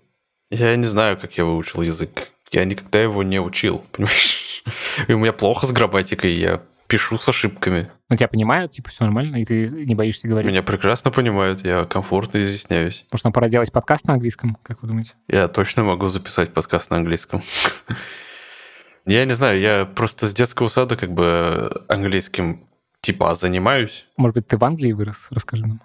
[0.51, 2.29] я не знаю, как я выучил язык.
[2.51, 4.65] Я никогда его не учил, понимаешь?
[5.07, 7.89] И у меня плохо с грамматикой, я пишу с ошибками.
[8.09, 10.51] Ну, тебя понимают, типа, все нормально, и ты не боишься говорить?
[10.51, 13.07] Меня прекрасно понимают, я комфортно изъясняюсь.
[13.13, 15.13] Может, нам пора делать подкаст на английском, как вы думаете?
[15.29, 17.43] Я точно могу записать подкаст на английском.
[19.07, 22.69] Я не знаю, я просто с детского сада как бы английским
[23.01, 24.07] типа занимаюсь.
[24.17, 25.27] Может быть, ты в Англии вырос?
[25.31, 25.81] Расскажи нам.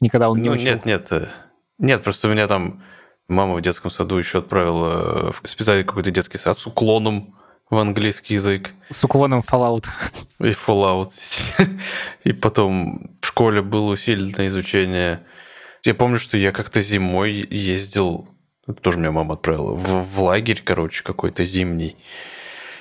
[0.00, 0.66] Никогда он не ну, учил?
[0.66, 1.12] Нет, нет.
[1.12, 1.28] э,
[1.78, 2.82] Нет, просто у меня там
[3.28, 7.36] мама в детском саду еще отправила в специальный какой-то детский сад с уклоном
[7.70, 8.70] в английский язык.
[8.90, 9.86] С уклоном Fallout.
[10.40, 11.12] И Fallout.
[12.24, 15.24] И потом в школе было усиленное изучение.
[15.84, 18.28] Я помню, что я как-то зимой ездил,
[18.66, 21.96] это тоже меня мама отправила, в, в лагерь, короче, какой-то зимний.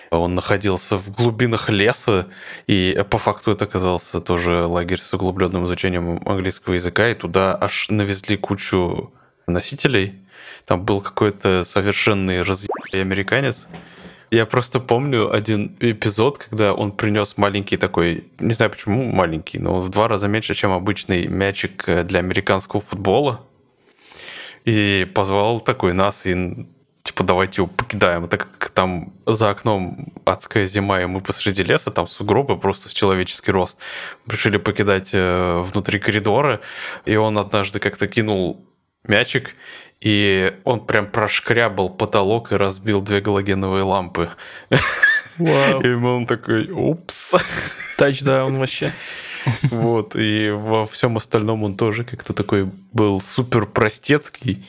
[0.10, 2.28] Он находился в глубинах леса,
[2.65, 7.89] и по факту это оказался тоже лагерь с углубленным изучением английского языка, и туда аж
[7.89, 9.13] навезли кучу
[9.48, 10.19] носителей.
[10.65, 13.67] Там был какой-то совершенный разъебанный американец.
[14.32, 19.82] Я просто помню один эпизод, когда он принес маленький такой, не знаю почему маленький, но
[19.82, 23.41] в два раза меньше, чем обычный мячик для американского футбола.
[24.65, 26.67] И позвал такой нас, и
[27.10, 28.28] типа, давайте его покидаем.
[28.28, 32.93] Так как там за окном адская зима, и мы посреди леса, там сугробы просто с
[32.93, 33.80] человеческий рост.
[34.28, 36.60] Решили покидать э, внутри коридора,
[37.06, 38.63] и он однажды как-то кинул
[39.08, 39.56] мячик,
[40.02, 44.30] и он прям прошкрябал потолок и разбил две галогеновые лампы.
[45.39, 47.34] И он такой, упс.
[47.98, 48.91] Тачдаун вообще.
[49.63, 54.65] Вот, и во всем остальном он тоже как-то такой был супер простецкий,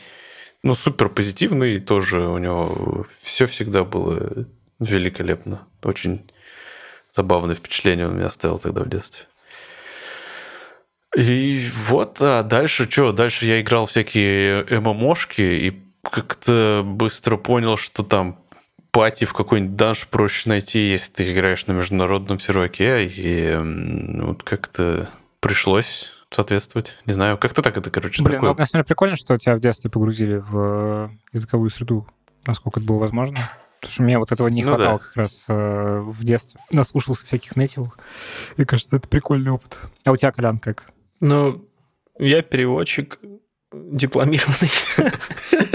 [0.63, 2.21] ну, супер позитивный тоже.
[2.21, 4.47] У него все всегда было
[4.79, 5.67] великолепно.
[5.83, 6.31] Очень
[7.13, 9.27] забавное впечатление он меня оставил тогда в детстве.
[11.17, 13.13] И вот, а дальше что?
[13.13, 18.39] Дальше я играл всякие ММОшки и как-то быстро понял, что там
[18.93, 23.07] пати в какой-нибудь данж проще найти, если ты играешь на международном серваке.
[23.07, 23.57] И
[24.23, 26.99] вот как-то пришлось соответствовать.
[27.07, 28.51] Не знаю, как-то так это, короче, Блин, такое.
[28.51, 32.07] ну, на самом деле прикольно, что тебя в детстве погрузили в языковую среду,
[32.47, 33.37] насколько это было возможно.
[33.81, 35.05] Потому что мне вот этого не Ну хватало да.
[35.05, 36.61] как раз э, в детстве.
[36.71, 37.97] Наслушался всяких нейтивов.
[38.59, 39.79] И кажется, это прикольный опыт.
[40.05, 40.91] А у тебя, Колян, как?
[41.21, 41.67] Ну,
[42.19, 43.19] я переводчик
[43.73, 44.71] дипломированный.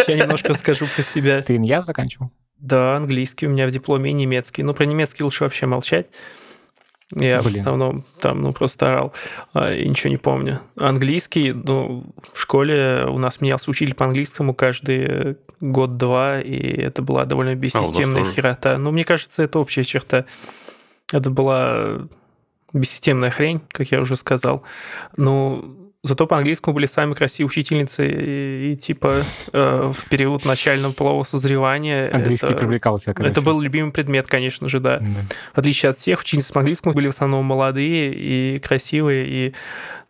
[0.08, 1.42] Я немножко скажу про себя.
[1.42, 2.30] Ты иньяз заканчивал?
[2.60, 4.64] Да, английский у меня в дипломе и немецкий.
[4.64, 6.08] Ну, про немецкий лучше вообще молчать.
[7.14, 7.60] Я в Блин.
[7.60, 9.14] основном там, ну, просто орал
[9.54, 10.60] а, и ничего не помню.
[10.76, 17.26] Английский, ну, в школе у нас менялся учитель по английскому каждый год-два, и это была
[17.26, 18.34] довольно бессистемная тоже.
[18.34, 18.78] херота.
[18.78, 20.26] Ну, мне кажется, это общая черта.
[21.14, 22.08] Это была
[22.74, 24.64] бессистемная хрень, как я уже сказал.
[25.16, 30.94] Ну, зато по английскому были самые красивые учительницы, и, и, типа э, в период начального
[30.94, 32.14] полового созревания...
[32.14, 33.32] Английский это- привлекал тебя, короче.
[33.32, 35.00] это был любимый предмет, конечно же, да.
[35.00, 35.06] Да.
[35.54, 39.54] В отличие от всех, ученицы по английскому были в основном молодые и красивые, и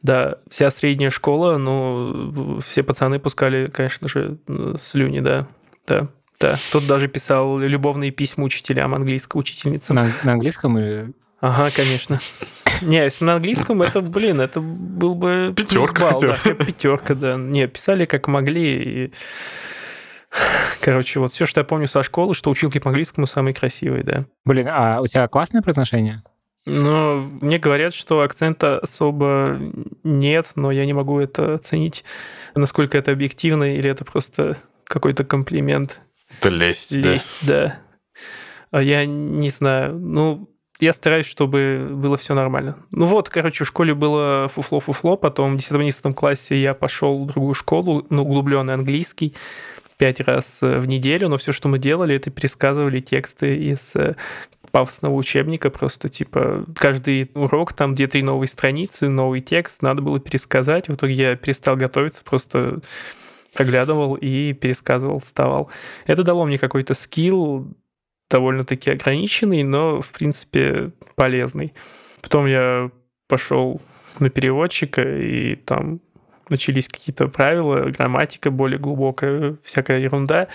[0.02, 4.38] да, вся средняя школа, ну, все пацаны пускали, конечно же,
[4.80, 5.48] слюни, да,
[5.88, 6.08] да,
[6.40, 6.58] да.
[6.72, 9.94] Тут даже писал любовные письма учителям, английской учительнице.
[9.94, 11.14] На, на английском или...
[11.42, 12.20] Ага, конечно.
[12.82, 17.36] Не, если на английском, это, блин, это был бы Пятерка балл, хотя да, пятерка, да.
[17.36, 19.06] Не, писали как могли.
[19.06, 19.14] И...
[20.82, 24.26] Короче, вот все, что я помню со школы, что училки по английскому самые красивые, да.
[24.44, 26.24] Блин, а у тебя классное произношение?
[26.66, 29.60] Но мне говорят, что акцента особо
[30.04, 32.04] нет, но я не могу это оценить,
[32.56, 36.02] насколько это объективно или это просто какой-то комплимент.
[36.40, 37.12] Это лесть, да.
[37.12, 37.80] Лесть, да.
[38.72, 39.98] А Я не знаю.
[39.98, 42.78] Ну, я стараюсь, чтобы было все нормально.
[42.92, 47.54] Ну вот, короче, в школе было фуфло-фуфло, потом в 10-11 классе я пошел в другую
[47.54, 49.34] школу, на углубленный английский,
[49.98, 54.16] пять раз э, в неделю, но все, что мы делали, это пересказывали тексты из э,
[54.72, 60.90] пафосного учебника, просто типа каждый урок, там две-три новые страницы, новый текст, надо было пересказать.
[60.90, 62.82] В итоге я перестал готовиться, просто
[63.54, 65.70] проглядывал и пересказывал, вставал.
[66.06, 67.74] Это дало мне какой-то скилл,
[68.30, 71.74] довольно-таки ограниченный, но, в принципе, полезный.
[72.22, 72.90] Потом я
[73.28, 73.82] пошел
[74.20, 76.00] на переводчика, и там
[76.50, 80.48] начались какие-то правила, грамматика более глубокая, всякая ерунда.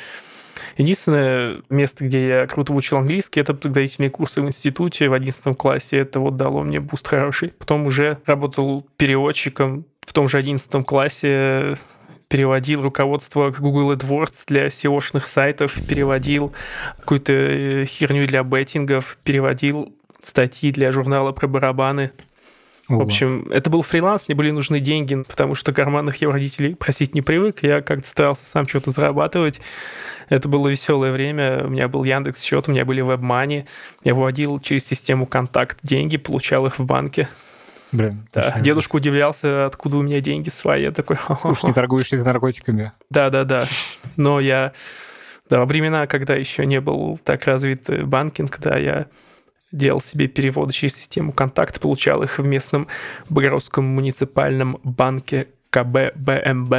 [0.76, 5.98] Единственное место, где я круто учил английский, это подготовительные курсы в институте в 11 классе.
[5.98, 7.50] Это вот дало мне буст хороший.
[7.50, 11.76] Потом уже работал переводчиком в том же 11 классе,
[12.30, 16.54] переводил руководство к Google AdWords для SEO-шных сайтов, переводил
[17.00, 22.12] какую-то э, херню для беттингов, переводил статьи для журнала про барабаны.
[22.88, 26.74] В общем, это был фриланс, мне были нужны деньги, потому что карманных я у родителей
[26.74, 27.62] просить не привык.
[27.62, 29.60] Я как-то старался сам что-то зарабатывать.
[30.28, 31.64] Это было веселое время.
[31.64, 33.66] У меня был Яндекс счет, у меня были WebMoney.
[34.02, 37.28] Я выводил через систему контакт деньги, получал их в банке.
[37.92, 38.58] Блин, Да.
[38.60, 40.82] Дедушка удивлялся, откуда у меня деньги свои.
[40.82, 42.92] Я такой, Уж не торгуешь ли ты наркотиками?
[43.10, 43.64] да, да, да.
[44.16, 44.72] Но я,
[45.48, 49.06] да, во времена, когда еще не был так развит э, банкинг, да, я
[49.72, 52.88] делал себе переводы через систему контакт, получал их в местном
[53.28, 56.70] Богородском муниципальном банке КБ БМБ.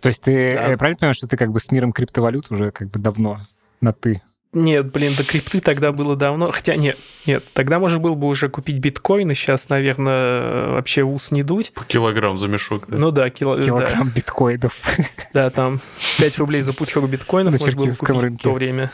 [0.00, 0.76] То есть ты да.
[0.76, 3.40] правильно понимаешь, что ты как бы с миром криптовалют уже как бы давно
[3.80, 4.22] на «ты»?
[4.54, 6.50] Нет, блин, до крипты тогда было давно.
[6.50, 9.34] Хотя нет, нет, тогда можно было бы уже купить биткоины.
[9.34, 11.72] Сейчас, наверное, вообще ус не дуть.
[11.72, 12.98] По килограмм за мешок, да?
[12.98, 13.60] Ну да, кило...
[13.60, 14.14] килограмм да.
[14.14, 14.76] биткоинов.
[15.32, 15.80] Да, там
[16.18, 18.38] 5 рублей за пучок биткоинов можно было купить рынке.
[18.38, 18.90] в то время.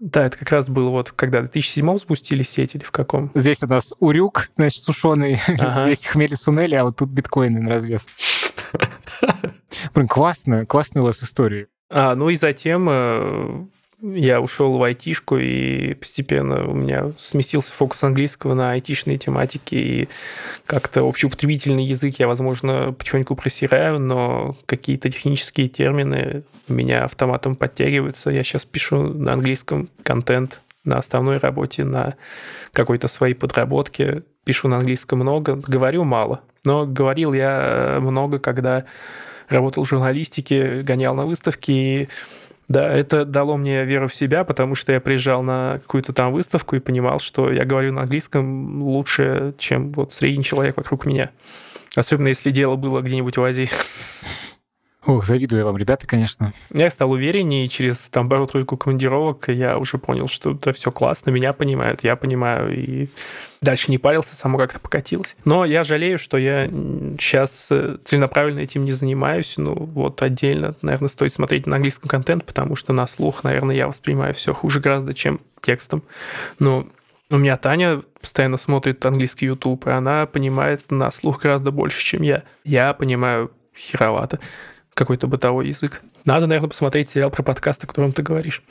[0.00, 3.30] Да, это как раз было вот когда в 2007 спустили сеть или в каком?
[3.34, 5.40] Здесь у нас урюк, значит, сушеный.
[5.48, 5.84] Ага.
[5.84, 8.04] Здесь хмели сунели, а вот тут биткоины на развес.
[9.94, 11.68] Блин, классно, классная у вас история.
[11.96, 13.66] А, ну и затем э,
[14.02, 20.08] я ушел в айтишку, и постепенно у меня сместился фокус английского на айтишные тематики, и
[20.66, 28.30] как-то общеупотребительный язык я, возможно, потихоньку просираю, но какие-то технические термины у меня автоматом подтягиваются.
[28.30, 32.14] Я сейчас пишу на английском контент на основной работе, на
[32.72, 34.24] какой-то своей подработке.
[34.42, 36.40] Пишу на английском много, говорю мало.
[36.64, 38.84] Но говорил я много, когда
[39.48, 42.08] работал в журналистике, гонял на выставки, и
[42.68, 46.76] да, это дало мне веру в себя, потому что я приезжал на какую-то там выставку
[46.76, 51.30] и понимал, что я говорю на английском лучше, чем вот средний человек вокруг меня.
[51.94, 53.68] Особенно если дело было где-нибудь в Азии.
[55.06, 56.54] Ох, завидую вам, ребята, конечно.
[56.72, 61.30] Я стал увереннее, и через там пару-тройку командировок я уже понял, что это все классно,
[61.30, 63.08] меня понимают, я понимаю, и
[63.60, 65.36] дальше не парился, само как-то покатилось.
[65.44, 66.68] Но я жалею, что я
[67.18, 69.54] сейчас э, целенаправленно этим не занимаюсь.
[69.58, 73.88] Ну, вот отдельно, наверное, стоит смотреть на английском контент, потому что на слух, наверное, я
[73.88, 76.02] воспринимаю все хуже гораздо, чем текстом.
[76.58, 76.86] Но
[77.30, 82.22] у меня Таня постоянно смотрит английский YouTube, и она понимает на слух гораздо больше, чем
[82.22, 82.42] я.
[82.64, 84.40] Я понимаю херовато
[84.94, 86.02] какой-то бытовой язык.
[86.24, 88.62] Надо, наверное, посмотреть сериал про подкаст, о котором ты говоришь.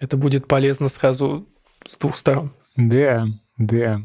[0.00, 1.46] Это будет полезно сразу
[1.86, 2.50] с двух сторон.
[2.76, 4.00] Да, да.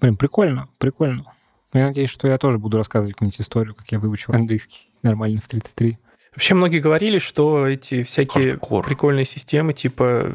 [0.00, 1.24] Блин, прикольно, прикольно.
[1.72, 5.48] Я надеюсь, что я тоже буду рассказывать какую-нибудь историю, как я выучил английский нормально в
[5.48, 5.98] 33.
[6.34, 8.86] Вообще многие говорили, что эти всякие Хардкор.
[8.86, 10.32] прикольные системы, типа,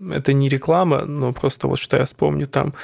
[0.00, 2.74] это не реклама, но просто вот что я вспомню, там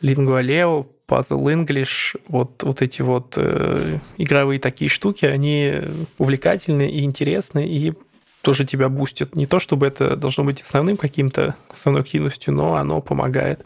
[0.00, 5.74] Lingua Leo, Puzzle English, вот, вот эти вот э, игровые такие штуки, они
[6.18, 7.94] увлекательны и интересны, и
[8.42, 9.34] тоже тебя бустят.
[9.34, 13.64] Не то, чтобы это должно быть основным каким-то, основной активностью, но оно помогает.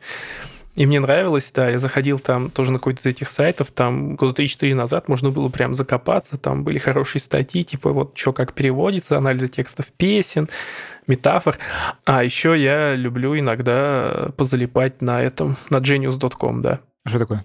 [0.75, 4.43] И мне нравилось, да, я заходил там тоже на какой-то из этих сайтов, там года
[4.43, 9.19] 3-4 назад можно было прям закопаться, там были хорошие статьи, типа вот что как переводится,
[9.19, 10.49] анализы текстов песен,
[11.07, 11.59] метафор.
[12.07, 16.81] А еще я люблю иногда позалипать на этом, на genius.com, да.
[17.07, 17.45] Что такое?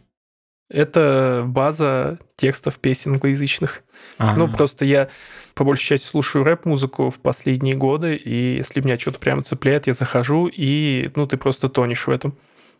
[0.70, 3.84] Это база текстов песен англоязычных.
[4.18, 4.38] Ага.
[4.38, 5.08] Ну, просто я
[5.55, 9.93] по большей части слушаю рэп-музыку в последние годы, и если меня что-то прямо цепляет, я
[9.93, 12.36] захожу, и, ну, ты просто тонешь в этом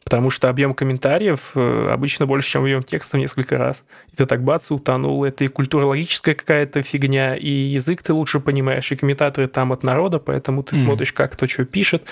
[0.08, 3.84] потому что объем комментариев э, обычно больше, чем объем текста в несколько раз.
[4.10, 5.26] И ты так бац, утонул.
[5.26, 10.20] Это и культурологическая какая-то фигня, и язык ты лучше понимаешь, и комментаторы там от народа,
[10.20, 10.80] поэтому ты mm.
[10.80, 12.04] смотришь, как кто что пишет.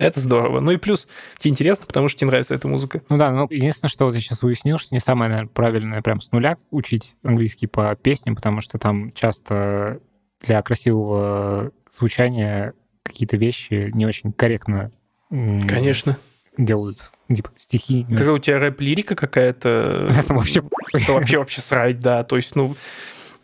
[0.00, 0.58] Это здорово.
[0.58, 1.06] Ну и плюс,
[1.38, 3.02] тебе интересно, потому что тебе нравится эта музыка.
[3.08, 6.20] Ну да, ну единственное, что вот я сейчас выяснил, что не самое, наверное, правильное прям
[6.20, 10.00] с нуля учить английский по песням, потому что там часто
[10.40, 12.74] для красивого звучания
[13.04, 14.90] какие-то вещи не очень корректно
[15.30, 16.18] Конечно.
[16.56, 16.98] делают
[17.34, 18.06] типа стихи.
[18.08, 20.10] Какая у тебя рэп-лирика какая-то?
[20.18, 20.62] Это вообще...
[20.92, 22.24] Это вообще вообще срать, да.
[22.24, 22.74] То есть, ну,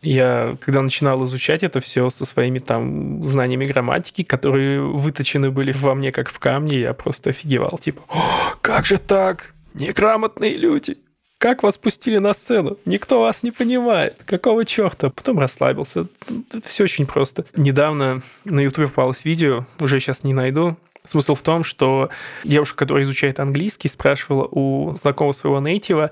[0.04, 5.94] я, когда начинал изучать это все со своими там знаниями грамматики, которые выточены были во
[5.94, 7.78] мне как в камне, я просто офигевал.
[7.78, 8.02] Типа,
[8.60, 9.54] как же так?
[9.74, 10.98] Неграмотные люди!
[11.38, 12.78] Как вас пустили на сцену?
[12.86, 14.22] Никто вас не понимает.
[14.24, 15.10] Какого черта?
[15.10, 16.06] Потом расслабился.
[16.52, 17.44] Это все очень просто.
[17.54, 20.76] Недавно на YouTube попалось видео, уже сейчас не найду,
[21.06, 22.08] Смысл в том, что
[22.44, 26.10] девушка, которая изучает английский, спрашивала у знакомого своего нейтива,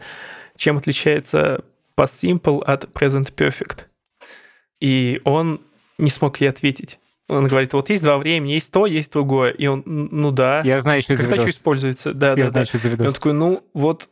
[0.57, 1.65] чем отличается
[1.97, 3.87] past simple от present perfect.
[4.81, 5.61] И он
[5.99, 6.99] не смог ей ответить.
[7.29, 9.53] Он говорит, вот есть два времени, есть то, есть другое.
[9.53, 10.61] И он, ну да.
[10.63, 12.13] Я знаю, что это Когда что используется.
[12.13, 12.79] Да, Я да, знаю, да.
[12.79, 13.03] что это.
[13.03, 14.09] И он такой, ну вот.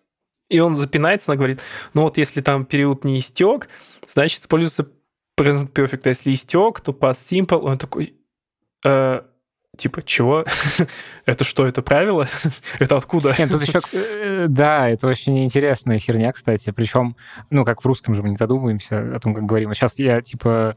[0.48, 1.60] И он запинается, она говорит,
[1.92, 3.68] ну вот если там период не истек,
[4.08, 4.88] значит используется
[5.38, 6.02] present perfect.
[6.04, 7.58] А если истек, то past simple.
[7.58, 8.14] Он такой,
[8.84, 9.22] э,
[9.80, 10.44] типа, чего?
[11.26, 12.28] это что, это правило?
[12.78, 13.34] это откуда?
[13.38, 16.70] Нет, тут еще, э, да, это очень интересная херня, кстати.
[16.70, 17.16] Причем,
[17.50, 19.74] ну, как в русском же мы не задумываемся о том, как говорим.
[19.74, 20.76] Сейчас я, типа,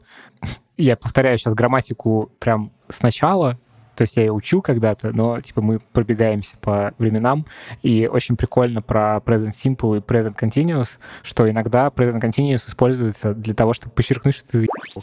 [0.76, 3.58] я повторяю сейчас грамматику прям сначала,
[3.94, 7.46] то есть я ее учил когда-то, но типа мы пробегаемся по временам,
[7.82, 13.54] и очень прикольно про present simple и present continuous, что иногда present continuous используется для
[13.54, 15.02] того, чтобы подчеркнуть, что ты заебал.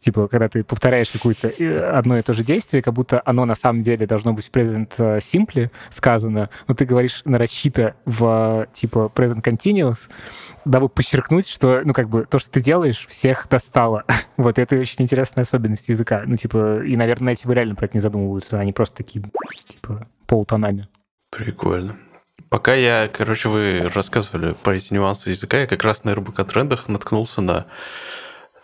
[0.00, 3.54] Типа, когда ты повторяешь какое-то э, одно и то же действие, как будто оно на
[3.54, 9.10] самом деле должно быть в present э, simple сказано, но ты говоришь нарочито в типа
[9.14, 10.08] present continuous,
[10.64, 14.04] дабы подчеркнуть, что, ну, как бы, то, что ты делаешь, всех достало.
[14.36, 16.22] вот это очень интересная особенность языка.
[16.26, 19.24] Ну, типа, и, наверное, эти вы реально про это не задумываются, они просто такие,
[19.56, 20.88] типа, полутонами.
[21.30, 21.96] Прикольно.
[22.48, 26.88] Пока я, короче, вы рассказывали про эти нюансы языка, я как раз на РБК трендах
[26.88, 27.66] наткнулся на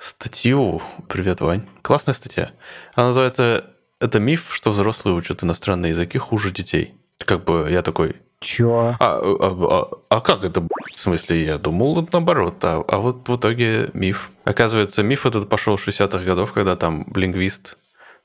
[0.05, 0.83] статью.
[1.09, 1.67] Привет, Вань.
[1.83, 2.53] Классная статья.
[2.95, 3.65] Она называется
[4.01, 6.95] «Это миф, что взрослые учат иностранные языки хуже детей».
[7.19, 8.95] Как бы я такой, Чё?
[8.99, 10.61] А, а, а, а как это?
[10.61, 14.31] В смысле, я думал это наоборот, а, а вот в итоге миф.
[14.45, 17.79] Оказывается, миф этот пошел в 60-х годов, когда там лингвист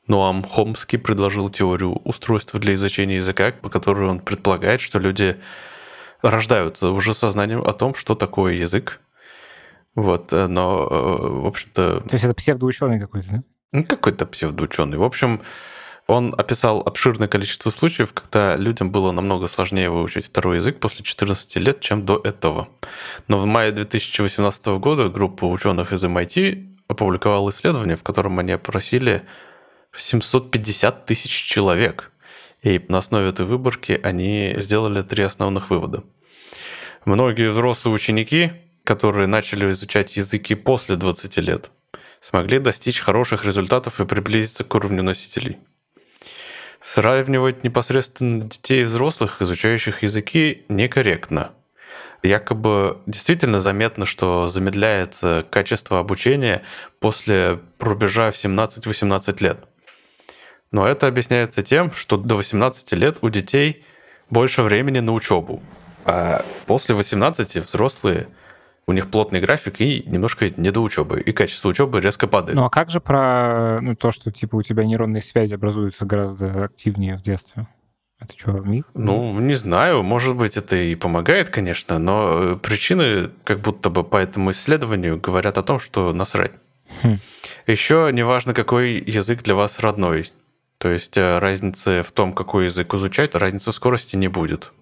[0.08, 5.38] Ноам Хомский предложил теорию устройства для изучения языка, по которой он предполагает, что люди
[6.22, 9.00] рождаются уже сознанием о том, что такое язык.
[9.96, 12.02] Вот, э, но, э, в общем-то...
[12.02, 13.44] То есть это псевдоученый какой-то, да?
[13.72, 14.98] Ну, какой-то псевдоученый.
[14.98, 15.42] В общем,
[16.08, 21.58] он описал обширное количество случаев, когда людям было намного сложнее выучить второй язык после 14
[21.58, 22.70] лет, чем до этого.
[23.28, 29.22] Но в мае 2018 года группа ученых из MIT опубликовала исследование, в котором они опросили
[29.96, 32.12] 750 тысяч человек.
[32.64, 36.04] И на основе этой выборки они сделали три основных вывода.
[37.06, 38.52] Многие взрослые ученики,
[38.90, 41.70] которые начали изучать языки после 20 лет,
[42.22, 45.60] смогли достичь хороших результатов и приблизиться к уровню носителей.
[46.82, 51.52] Сравнивать непосредственно детей и взрослых, изучающих языки, некорректно.
[52.24, 56.64] Якобы действительно заметно, что замедляется качество обучения
[57.00, 59.66] после рубежа в 17-18 лет.
[60.72, 63.86] Но это объясняется тем, что до 18 лет у детей
[64.32, 65.62] больше времени на учебу.
[66.06, 68.30] А после 18 взрослые
[68.90, 72.56] у них плотный график и немножко не до учебы, и качество учебы резко падает.
[72.56, 76.66] Ну а как же про ну, то, что типа у тебя нейронные связи образуются гораздо
[76.66, 77.68] активнее в детстве?
[78.20, 78.86] Это что, миф?
[78.96, 84.04] Ну, не знаю, может быть, это и помогает, конечно, но э, причины, как будто бы
[84.04, 86.54] по этому исследованию, говорят о том, что насрать.
[87.04, 87.20] Хм.
[87.68, 90.32] Еще неважно, какой язык для вас родной.
[90.80, 94.74] То есть э, разницы в том, какой язык изучать, разницы в скорости не будет.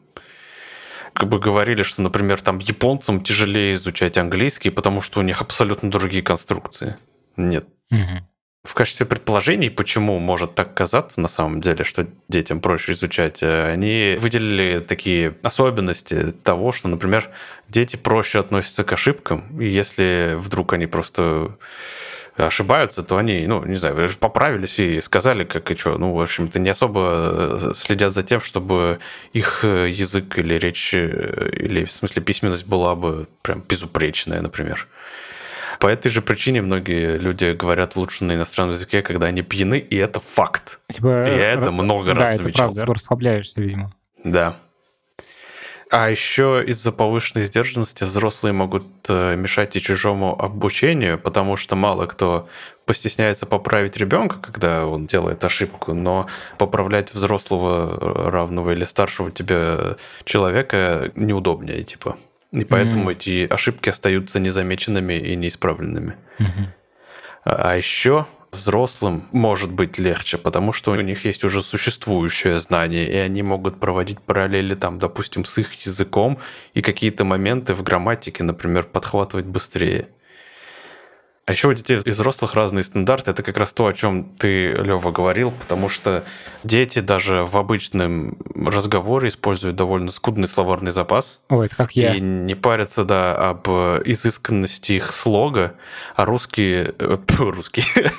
[1.18, 5.90] Как бы говорили, что, например, там японцам тяжелее изучать английский, потому что у них абсолютно
[5.90, 6.96] другие конструкции.
[7.38, 7.66] Нет.
[7.90, 8.28] Угу.
[8.64, 13.72] В качестве предположений, почему может так казаться на самом деле, что детям проще изучать, э,
[13.72, 17.32] они выделили такие особенности того, что, например,
[17.68, 21.58] дети проще относятся к ошибкам, и если вдруг они просто
[22.38, 25.98] ошибаются, то они, ну, не знаю, поправились и сказали, как и что.
[25.98, 29.00] Ну, в общем-то, не особо э, следят за тем, чтобы
[29.34, 34.88] их э, язык или речь, э, или в смысле письменность была бы прям безупречная, например.
[35.80, 39.96] По этой же причине многие люди говорят лучше на иностранном языке, когда они пьяны, и
[39.96, 40.80] это факт.
[40.92, 42.74] Типа, и я это много да, раз это замечал.
[42.74, 43.94] правда, расслабляешься, видимо.
[44.24, 44.58] Да.
[45.90, 52.08] А еще из-за повышенной сдержанности взрослые могут э, мешать и чужому обучению, потому что мало
[52.08, 52.50] кто
[52.86, 56.28] постесняется поправить ребенка, когда он делает ошибку, но
[56.58, 62.18] поправлять взрослого, э, равного или старшего тебе человека неудобнее, типа.
[62.52, 63.14] И поэтому mm-hmm.
[63.14, 66.16] эти ошибки остаются незамеченными и неисправленными.
[66.40, 66.68] Mm-hmm.
[67.46, 68.26] А еще
[68.58, 73.80] взрослым может быть легче, потому что у них есть уже существующее знание, и они могут
[73.80, 76.40] проводить параллели, там, допустим, с их языком
[76.74, 80.10] и какие-то моменты в грамматике, например, подхватывать быстрее.
[81.48, 83.32] А еще у детей и взрослых разные стандарты.
[83.32, 86.26] Это как раз то, о чем ты, Лева, говорил, потому что
[86.66, 91.40] дети даже в обычном разговоре используют довольно скудный словарный запас.
[91.48, 92.16] Ой, это как я.
[92.16, 95.76] И не парятся, да, об изысканности их слога,
[96.18, 96.94] а русские...
[97.00, 98.12] Э, русские...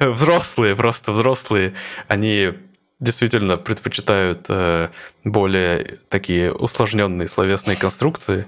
[0.00, 1.74] взрослые, просто взрослые,
[2.06, 2.52] они
[3.00, 4.90] действительно предпочитают э,
[5.24, 8.46] более такие усложненные словесные конструкции,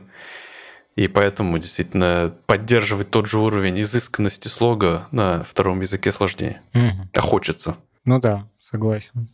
[0.98, 6.60] и поэтому действительно поддерживать тот же уровень изысканности слога на втором языке сложнее.
[6.74, 7.08] Угу.
[7.14, 7.76] А хочется.
[8.04, 9.28] Ну да, согласен.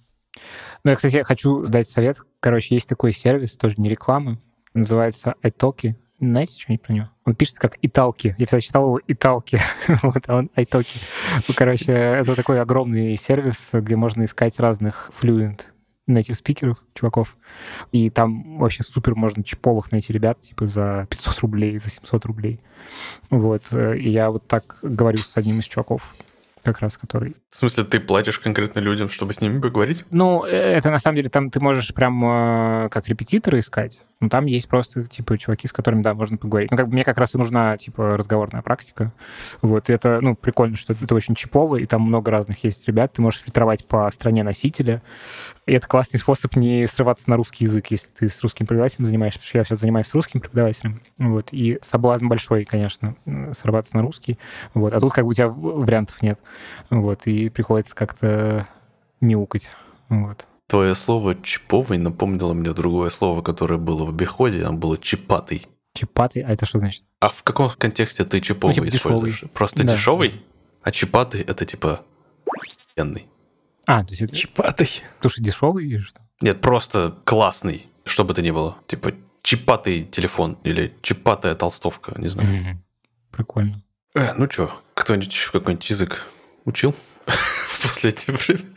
[0.85, 2.19] Ну, я, кстати, хочу дать совет.
[2.41, 4.39] Короче, есть такой сервис, тоже не реклама,
[4.75, 5.95] называется iTalki.
[6.21, 7.11] Знаете что-нибудь про него?
[7.25, 8.35] Он пишется как Италки.
[8.37, 9.59] Я всегда читал его Италки.
[10.03, 11.03] вот, а он iTalki.
[11.49, 15.74] Ну, короче, это такой огромный сервис, где можно искать разных флюент
[16.09, 17.37] native спикеров, чуваков.
[17.93, 22.61] И там вообще супер можно чиповых найти ребят, типа за 500 рублей, за 700 рублей.
[23.31, 23.73] Вот.
[23.73, 26.15] И я вот так говорю с одним из чуваков.
[26.65, 27.37] Как раз который...
[27.51, 30.05] В смысле, ты платишь конкретно людям, чтобы с ними поговорить?
[30.11, 34.31] Ну, э, это на самом деле там ты можешь прям э, как репетитора искать, ну,
[34.31, 36.71] там есть просто, типа, чуваки, с которыми, да, можно поговорить.
[36.71, 39.13] Ну, как бы мне как раз и нужна, типа, разговорная практика.
[39.61, 43.13] Вот, и это, ну, прикольно, что это очень чипово, и там много разных есть ребят.
[43.13, 45.03] Ты можешь фильтровать по стране носителя.
[45.67, 49.41] И это классный способ не срываться на русский язык, если ты с русским преподавателем занимаешься,
[49.41, 51.03] потому что я сейчас занимаюсь с русским преподавателем.
[51.19, 53.17] Вот, и соблазн большой, конечно,
[53.53, 54.39] срываться на русский.
[54.73, 56.41] Вот, а тут как бы у тебя вариантов нет.
[56.91, 58.69] Вот, и приходится как-то
[59.21, 59.69] мяукать.
[60.09, 60.47] Вот.
[60.67, 65.67] Твое слово «чиповый» напомнило мне другое слово, которое было в обиходе, оно было «чипатый».
[65.95, 66.43] Чипатый?
[66.43, 67.05] А это что значит?
[67.21, 69.35] А в каком контексте ты чиповый ну, типа используешь?
[69.35, 69.51] Дешевый.
[69.55, 69.95] Просто да.
[69.95, 70.43] дешевый?
[70.83, 72.01] А чипатый— это типа
[72.69, 73.27] ценный.
[73.87, 74.35] А, то есть это...
[74.35, 74.89] Чипатый.
[75.17, 76.21] Потому что дешевый или что?
[76.41, 78.77] Нет, просто классный, что бы то ни было.
[78.87, 82.49] Типа чипатый телефон или чипатая толстовка, не знаю.
[82.49, 82.77] Mm-hmm.
[83.31, 83.83] Прикольно.
[84.15, 86.27] Э, ну что, кто-нибудь еще какой-нибудь язык
[86.65, 86.95] учил
[87.27, 88.75] в последнее время?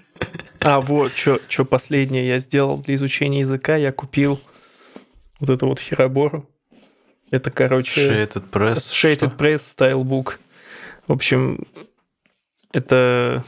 [0.61, 4.39] А вот, что последнее я сделал для изучения языка, я купил
[5.39, 6.49] вот это вот херобору.
[7.29, 8.09] Это, короче...
[8.09, 8.75] Shaded Press.
[8.75, 9.25] Shaded что?
[9.27, 10.33] Press Stylebook.
[11.07, 11.59] В общем,
[12.71, 13.43] это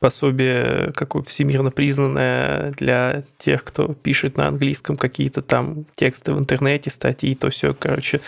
[0.00, 6.90] пособие какое всемирно признанное для тех, кто пишет на английском какие-то там тексты в интернете,
[6.90, 8.20] статьи, то все, короче,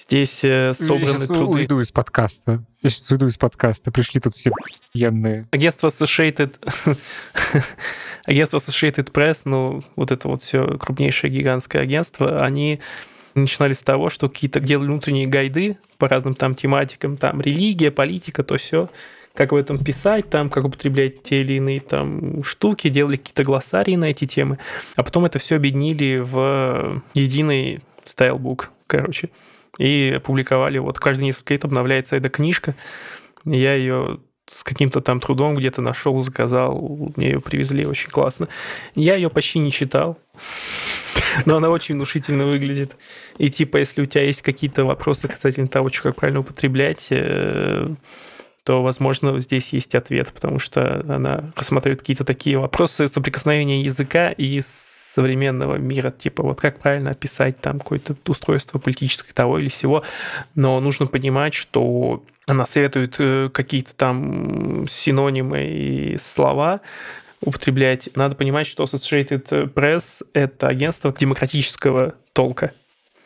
[0.00, 1.44] Здесь э, собраны я труды.
[1.44, 2.64] уйду из подкаста.
[2.80, 3.92] Я сейчас уйду из подкаста.
[3.92, 4.50] Пришли тут все
[4.94, 5.46] пьяные.
[5.50, 6.54] Агентство Associated...
[8.24, 12.80] Агентство Associated Press, ну, вот это вот все крупнейшее гигантское агентство, они
[13.34, 18.42] начинали с того, что какие-то делали внутренние гайды по разным там тематикам, там религия, политика,
[18.42, 18.88] то все
[19.34, 23.96] как в этом писать, там, как употреблять те или иные там штуки, делали какие-то глоссарии
[23.96, 24.58] на эти темы,
[24.96, 29.28] а потом это все объединили в единый стайлбук, короче
[29.80, 30.78] и опубликовали.
[30.78, 32.74] Вот каждый несколько лет обновляется эта книжка.
[33.46, 38.48] Я ее с каким-то там трудом где-то нашел, заказал, мне ее привезли, очень классно.
[38.94, 40.18] Я ее почти не читал,
[41.46, 42.96] но она очень внушительно выглядит.
[43.38, 47.86] И типа, если у тебя есть какие-то вопросы касательно того, что как правильно употреблять, э,
[48.64, 54.60] то, возможно, здесь есть ответ, потому что она рассматривает какие-то такие вопросы соприкосновения языка и
[55.12, 60.04] современного мира, типа вот как правильно описать там какое-то устройство политическое того или всего,
[60.54, 66.80] но нужно понимать, что она советует э, какие-то там синонимы и слова,
[67.40, 68.10] употреблять.
[68.14, 72.72] Надо понимать, что Associated Press— это агентство демократического толка.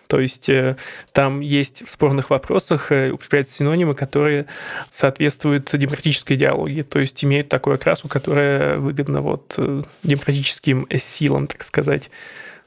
[0.07, 0.77] То есть э,
[1.13, 4.47] там есть в спорных вопросах э, употребляются синонимы, которые
[4.91, 11.63] соответствуют демократической идеологии, то есть имеют такую окраску, которая выгодна вот э, демократическим силам, так
[11.65, 12.11] сказать.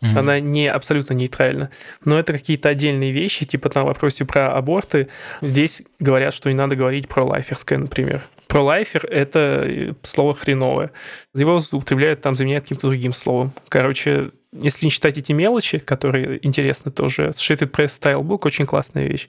[0.02, 0.18] Mm-hmm.
[0.18, 1.72] Она не абсолютно нейтральна.
[2.06, 5.08] Но это какие-то отдельные вещи, типа на вопросе про аборты.
[5.42, 8.22] Здесь говорят, что не надо говорить про лайферское, например.
[8.48, 10.92] Про лайфер это слово хреновое.
[11.34, 13.52] Его употребляют там, заменяют каким-то другим словом.
[13.70, 19.28] Короче, если не считать эти мелочи, которые интересны тоже, Shitted Press Stylebook очень классная вещь.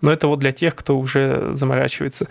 [0.00, 2.28] Но это вот для тех, кто уже заморачивается.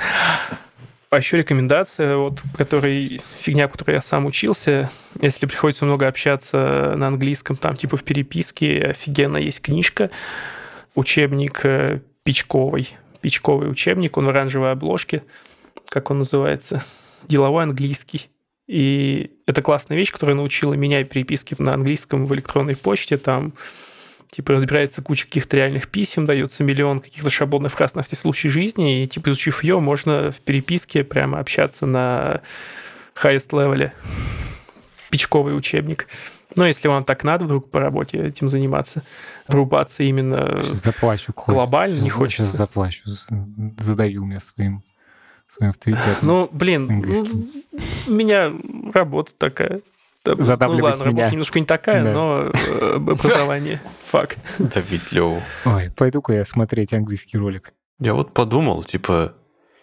[1.09, 4.89] А еще рекомендация, вот, которой, фигня, которой я сам учился,
[5.21, 10.09] если приходится много общаться на английском, там типа в переписке, офигенно есть книжка,
[10.93, 12.89] учебник э, Пичковый,
[13.21, 15.23] Пичковый учебник, он в оранжевой обложке,
[15.87, 16.83] как он называется,
[17.27, 18.29] деловой английский.
[18.67, 23.17] И это классная вещь, которая научила меня переписки на английском в электронной почте.
[23.17, 23.53] Там
[24.31, 29.03] типа разбирается куча каких-то реальных писем, дается миллион каких-то шаблонных фраз на все случаи жизни,
[29.03, 32.41] и типа изучив ее, можно в переписке прямо общаться на
[33.21, 33.91] highest level.
[35.09, 36.07] Пичковый учебник.
[36.55, 39.03] Но если вам так надо вдруг по работе этим заниматься,
[39.47, 42.45] врубаться именно Сейчас заплачу, глобально, не хочется.
[42.45, 43.01] Сейчас заплачу,
[43.77, 44.83] задавил меня своим
[45.49, 46.15] своим авторитетом.
[46.21, 47.25] Ну, блин, ну,
[48.07, 48.53] у меня
[48.93, 49.81] работа такая.
[50.23, 51.17] Задавливать ну, ладно, меня.
[51.17, 52.11] работа немножко не такая, да.
[52.11, 54.39] но э, образование факт.
[54.57, 55.43] Давид Лёв.
[55.65, 57.73] Ой, пойду-ка я смотреть английский ролик.
[57.99, 59.33] Я вот подумал, типа,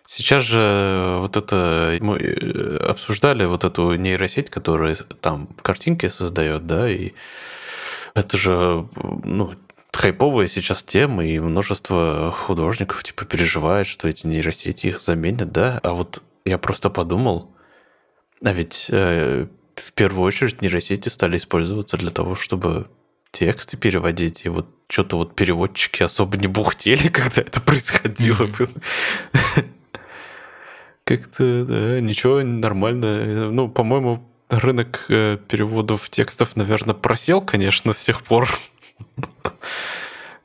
[0.06, 1.96] сейчас же вот это...
[2.00, 7.12] Мы э, обсуждали вот эту нейросеть, которая там картинки создает, да, и
[8.14, 8.86] это же,
[9.24, 9.54] ну,
[9.92, 15.78] хайповая сейчас тема, и множество художников типа переживают, что эти нейросети их заменят, да?
[15.82, 17.54] А вот я просто подумал,
[18.44, 22.88] а ведь э, в первую очередь нейросети стали использоваться для того, чтобы
[23.30, 28.48] тексты переводить, и вот что-то вот переводчики особо не бухтели, когда это происходило.
[31.04, 33.50] Как-то, да, ничего, нормально.
[33.50, 38.48] Ну, по-моему, рынок э, переводов текстов, наверное, просел, конечно, с тех пор.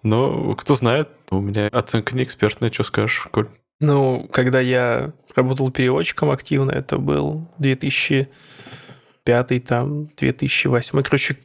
[0.03, 3.47] Но кто знает, у меня оценка не экспертная, что скажешь, Коль?
[3.79, 11.03] Ну, когда я работал переводчиком активно, это был 2005, там, 2008.
[11.03, 11.37] Короче,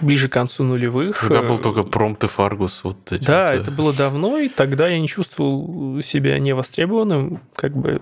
[0.00, 1.18] ближе к концу нулевых.
[1.18, 2.84] Когда был только промпт и фаргус.
[2.84, 7.40] Вот эти да, вот, э, это было давно, и тогда я не чувствовал себя невостребованным.
[7.54, 8.00] Как бы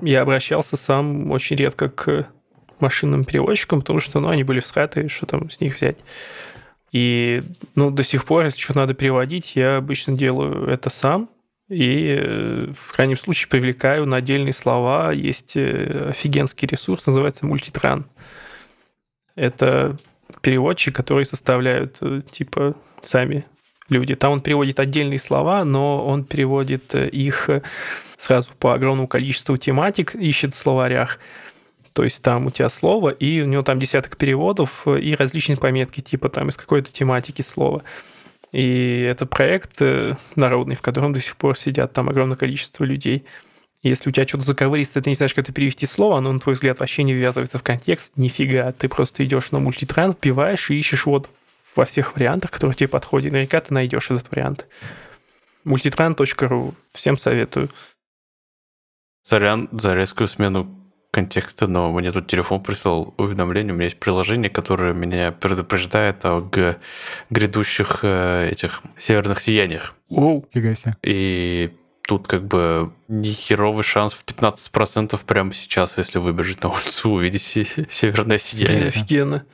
[0.00, 2.26] я обращался сам очень редко к
[2.80, 5.96] машинным переводчикам, потому что ну, они были всратые, что там с них взять.
[6.94, 7.42] И
[7.74, 11.28] ну, до сих пор, если что надо переводить, я обычно делаю это сам.
[11.68, 15.10] И э, в крайнем случае привлекаю на отдельные слова.
[15.10, 18.06] Есть э, офигенский ресурс, называется мультитран.
[19.34, 19.96] Это
[20.40, 23.44] переводчик, которые составляют э, типа сами
[23.88, 24.14] люди.
[24.14, 27.50] Там он переводит отдельные слова, но он переводит их
[28.16, 31.18] сразу по огромному количеству тематик, ищет в словарях.
[31.94, 36.00] То есть там у тебя слово, и у него там десяток переводов и различные пометки,
[36.00, 37.84] типа там из какой-то тематики слова.
[38.50, 43.24] И это проект э, народный, в котором до сих пор сидят там огромное количество людей.
[43.84, 46.54] Если у тебя что-то заковыристое, ты не знаешь, как это перевести слово, оно, на твой
[46.54, 48.72] взгляд, вообще не ввязывается в контекст, нифига.
[48.72, 51.28] Ты просто идешь на мультитран, вбиваешь и ищешь вот
[51.76, 53.32] во всех вариантах, которые тебе подходят.
[53.32, 54.66] Наверняка ты найдешь этот вариант.
[55.64, 56.74] multitran.ru.
[56.92, 57.68] Всем советую.
[59.22, 60.83] Сорян за резкую смену
[61.14, 63.72] контекста, но мне тут телефон прислал уведомление.
[63.72, 66.76] У меня есть приложение, которое меня предупреждает о г-
[67.30, 69.94] грядущих э, этих северных сияниях.
[70.10, 70.44] Оу.
[70.52, 70.96] Фига себе.
[71.04, 71.70] И
[72.06, 77.86] тут как бы нехеровый шанс в 15% прямо сейчас, если выбежать на улицу, увидеть се-
[77.90, 78.88] северное сияние.
[78.88, 79.44] Офигенно.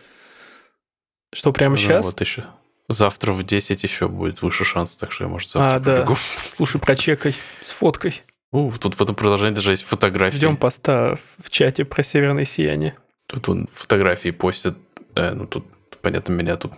[1.33, 2.05] Что, прямо Ну, сейчас?
[2.05, 2.45] Вот еще.
[2.89, 6.17] Завтра в 10 еще будет выше шанс, так что я, может, завтра А, да.
[6.49, 8.21] Слушай, прочекай с фоткой.
[8.53, 10.37] У, тут в этом приложении даже есть фотографии.
[10.37, 12.95] Ждем поста в чате про северное сияние.
[13.27, 14.77] Тут он фотографии постит.
[15.15, 15.65] Э, ну, тут,
[16.03, 16.73] понятно, меня тут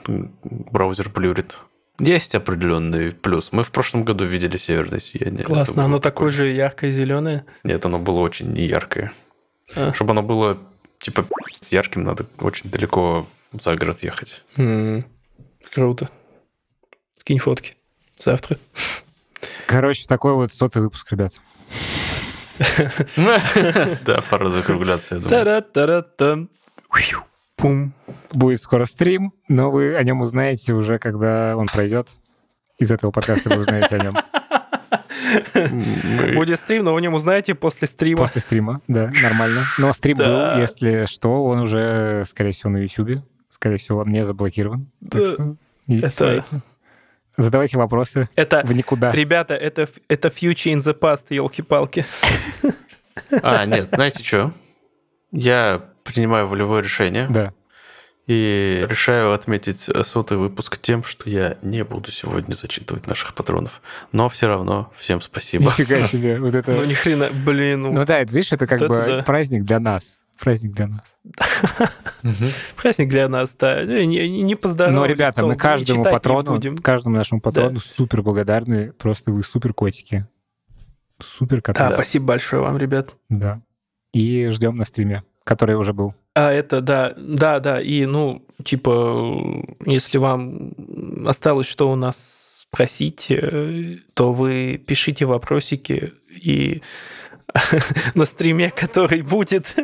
[0.45, 1.59] браузер блюрит.
[1.99, 3.53] Есть определенный плюс.
[3.53, 5.45] Мы в прошлом году видели северное сияние.
[5.45, 7.47] Классно, оно такое же яркое зеленое.
[7.65, 9.13] Нет, оно было очень неяркое.
[9.75, 9.93] А.
[9.95, 10.59] Чтобы оно было,
[10.99, 14.43] типа, с ярким, надо очень далеко за город ехать.
[14.57, 15.05] М,
[15.73, 16.11] Круто.
[17.17, 17.77] Скинь фотки.
[18.19, 18.59] Завтра.
[19.67, 21.41] Короче, такой вот сотый выпуск, ребят.
[24.05, 25.45] Да, пора закругляться, я думаю.
[27.57, 27.93] Пум.
[28.33, 32.09] Будет скоро стрим, но вы о нем узнаете уже, когда он пройдет.
[32.79, 34.17] Из этого подкаста вы узнаете о нем.
[35.55, 38.19] Мы- Будет стрим, но вы о нем узнаете после стрима.
[38.19, 39.63] После стрима, да, нормально.
[39.79, 40.55] Но стрим Да.
[40.55, 43.23] был, если что, он уже, скорее всего, на YouTube.
[43.51, 44.91] Скорее всего, он не заблокирован.
[45.11, 45.33] Так Да.
[45.35, 46.63] что идите, Это- смотрите.
[47.37, 49.11] Задавайте вопросы Это, в никуда.
[49.13, 52.05] ребята, это, это future in the past, елки-палки.
[53.43, 54.53] А, нет, знаете что?
[55.33, 57.53] Я принимаю волевое решение Да.
[58.27, 63.83] и решаю отметить сотый выпуск тем, что я не буду сегодня зачитывать наших патронов.
[64.13, 65.65] Но все равно всем спасибо.
[65.65, 66.39] Нифига себе.
[66.39, 66.73] Вот это...
[66.73, 69.23] Ну, ни хрена, блин, ну, Ну да, это, видишь, это как Вот бы это да.
[69.25, 70.22] праздник для нас.
[70.39, 71.17] Праздник для нас.
[72.77, 73.85] праздник для нас, да.
[73.85, 78.93] Не, не, не поздоровались Но, ребята, мы каждому патрону, каждому нашему патрону супер благодарны.
[78.93, 80.27] Просто вы супер котики.
[81.21, 81.79] Супер коты.
[81.79, 81.95] Да, Да.
[81.95, 83.11] спасибо большое вам, ребят.
[83.29, 83.63] Да.
[84.13, 86.15] И ждем на стриме, который уже был.
[86.35, 90.73] А это, да, да, да, и, ну, типа, если вам
[91.27, 96.83] осталось что у нас спросить, э, то вы пишите вопросики, и
[98.15, 99.75] на стриме, который будет,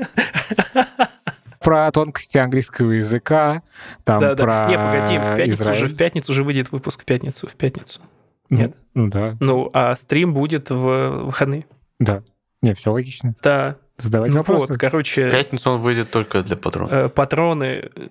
[1.61, 3.63] Про тонкости английского языка,
[4.05, 4.69] там да, про да.
[4.69, 5.77] Не, погоди, в пятницу Израиль.
[5.85, 8.01] уже, в пятницу уже выйдет выпуск в пятницу, в пятницу.
[8.49, 8.77] Ну, Нет.
[8.95, 11.67] Ну да, Ну, а стрим будет в выходные.
[11.99, 12.23] да.
[12.63, 13.35] Не, все логично.
[13.43, 13.77] Да.
[13.99, 14.67] Задавайте Ну вопросы.
[14.69, 16.93] вот, В короче, пятницу он выйдет только для патронов.
[16.93, 18.09] э, патроны э,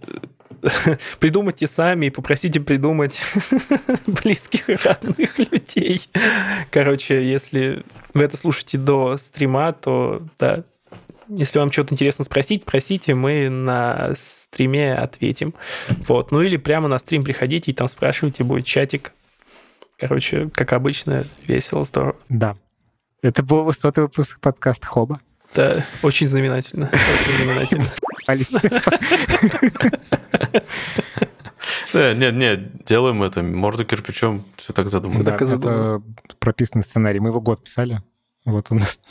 [1.20, 3.22] придумайте сами и попросите придумать
[4.08, 6.08] близких и родных людей.
[6.72, 7.84] Короче, если
[8.14, 10.64] вы это слушаете до стрима, то да,
[11.30, 15.54] если вам что-то интересно спросить, просите, мы на стриме ответим.
[16.08, 16.32] Вот.
[16.32, 19.12] Ну или прямо на стрим приходите и там спрашивайте, будет чатик.
[19.98, 22.16] Короче, как обычно, весело, здорово.
[22.30, 22.56] Да.
[23.22, 25.20] Это был высотый выпуск подкаста Хоба.
[25.56, 26.90] Да, очень знаменательно.
[26.92, 27.86] Очень знаменательно.
[31.94, 35.24] Э, Нет, нет, делаем это морду кирпичом, все так задумано.
[35.24, 36.02] Да, это
[36.40, 37.20] прописанный сценарий.
[37.20, 38.02] Мы его год писали.
[38.46, 39.02] Вот у нас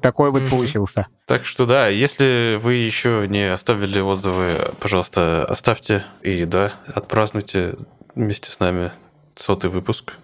[0.00, 1.06] такой- вот получился.
[1.26, 7.76] Так что да, если вы еще не оставили отзывы, пожалуйста, оставьте и да, отпразднуйте
[8.16, 8.90] вместе с нами
[9.36, 10.14] сотый выпуск.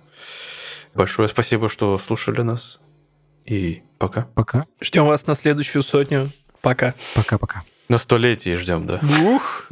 [0.95, 2.81] Большое спасибо, что слушали нас.
[3.47, 4.27] И пока.
[4.35, 4.67] Пока.
[4.81, 6.29] Ждем вас на следующую сотню.
[6.61, 6.95] Пока.
[7.15, 7.63] Пока-пока.
[7.89, 9.01] На столетие ждем, да.
[9.25, 9.69] Ух.